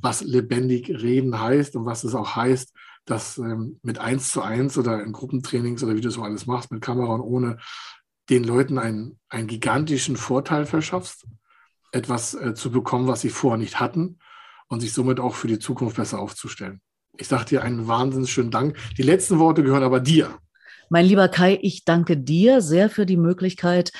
[0.00, 2.72] was lebendig reden heißt und was es auch heißt,
[3.04, 6.70] dass ähm, mit eins zu eins oder in Gruppentrainings oder wie du so alles machst,
[6.70, 7.58] mit Kamera und ohne,
[8.28, 11.26] den Leuten einen, einen gigantischen Vorteil verschaffst,
[11.90, 14.18] etwas äh, zu bekommen, was sie vorher nicht hatten
[14.68, 16.80] und sich somit auch für die Zukunft besser aufzustellen.
[17.20, 18.76] Ich sage dir einen wahnsinnig schönen Dank.
[18.96, 20.38] Die letzten Worte gehören aber dir.
[20.88, 23.92] Mein lieber Kai, ich danke dir sehr für die Möglichkeit,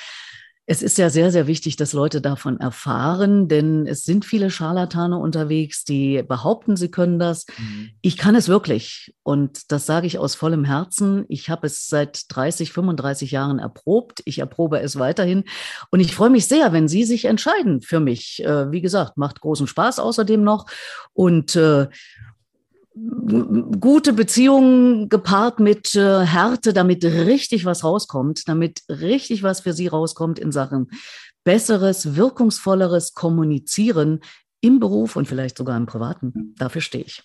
[0.71, 5.19] es ist ja sehr, sehr wichtig, dass Leute davon erfahren, denn es sind viele Scharlatane
[5.19, 7.47] unterwegs, die behaupten, sie können das.
[7.59, 7.91] Mhm.
[8.03, 11.25] Ich kann es wirklich und das sage ich aus vollem Herzen.
[11.29, 14.23] Ich habe es seit 30, 35 Jahren erprobt.
[14.27, 15.43] Ich erprobe es weiterhin
[15.91, 18.45] und ich freue mich sehr, wenn Sie sich entscheiden für mich.
[18.45, 20.67] Äh, wie gesagt, macht großen Spaß außerdem noch
[21.15, 21.89] und äh,
[23.81, 29.87] gute Beziehungen gepaart mit äh, Härte, damit richtig was rauskommt, damit richtig was für Sie
[29.87, 30.91] rauskommt in Sachen
[31.45, 34.21] besseres, wirkungsvolleres Kommunizieren
[34.61, 36.55] im Beruf und vielleicht sogar im Privaten.
[36.59, 37.23] Dafür stehe ich.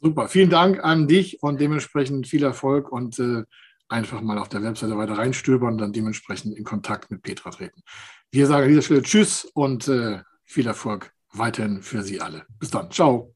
[0.00, 3.42] Super, vielen Dank an dich und dementsprechend viel Erfolg und äh,
[3.88, 7.82] einfach mal auf der Webseite weiter reinstöbern und dann dementsprechend in Kontakt mit Petra treten.
[8.30, 12.44] Wir sagen an dieser Stelle Tschüss und äh, viel Erfolg weiterhin für Sie alle.
[12.58, 12.90] Bis dann.
[12.90, 13.35] Ciao.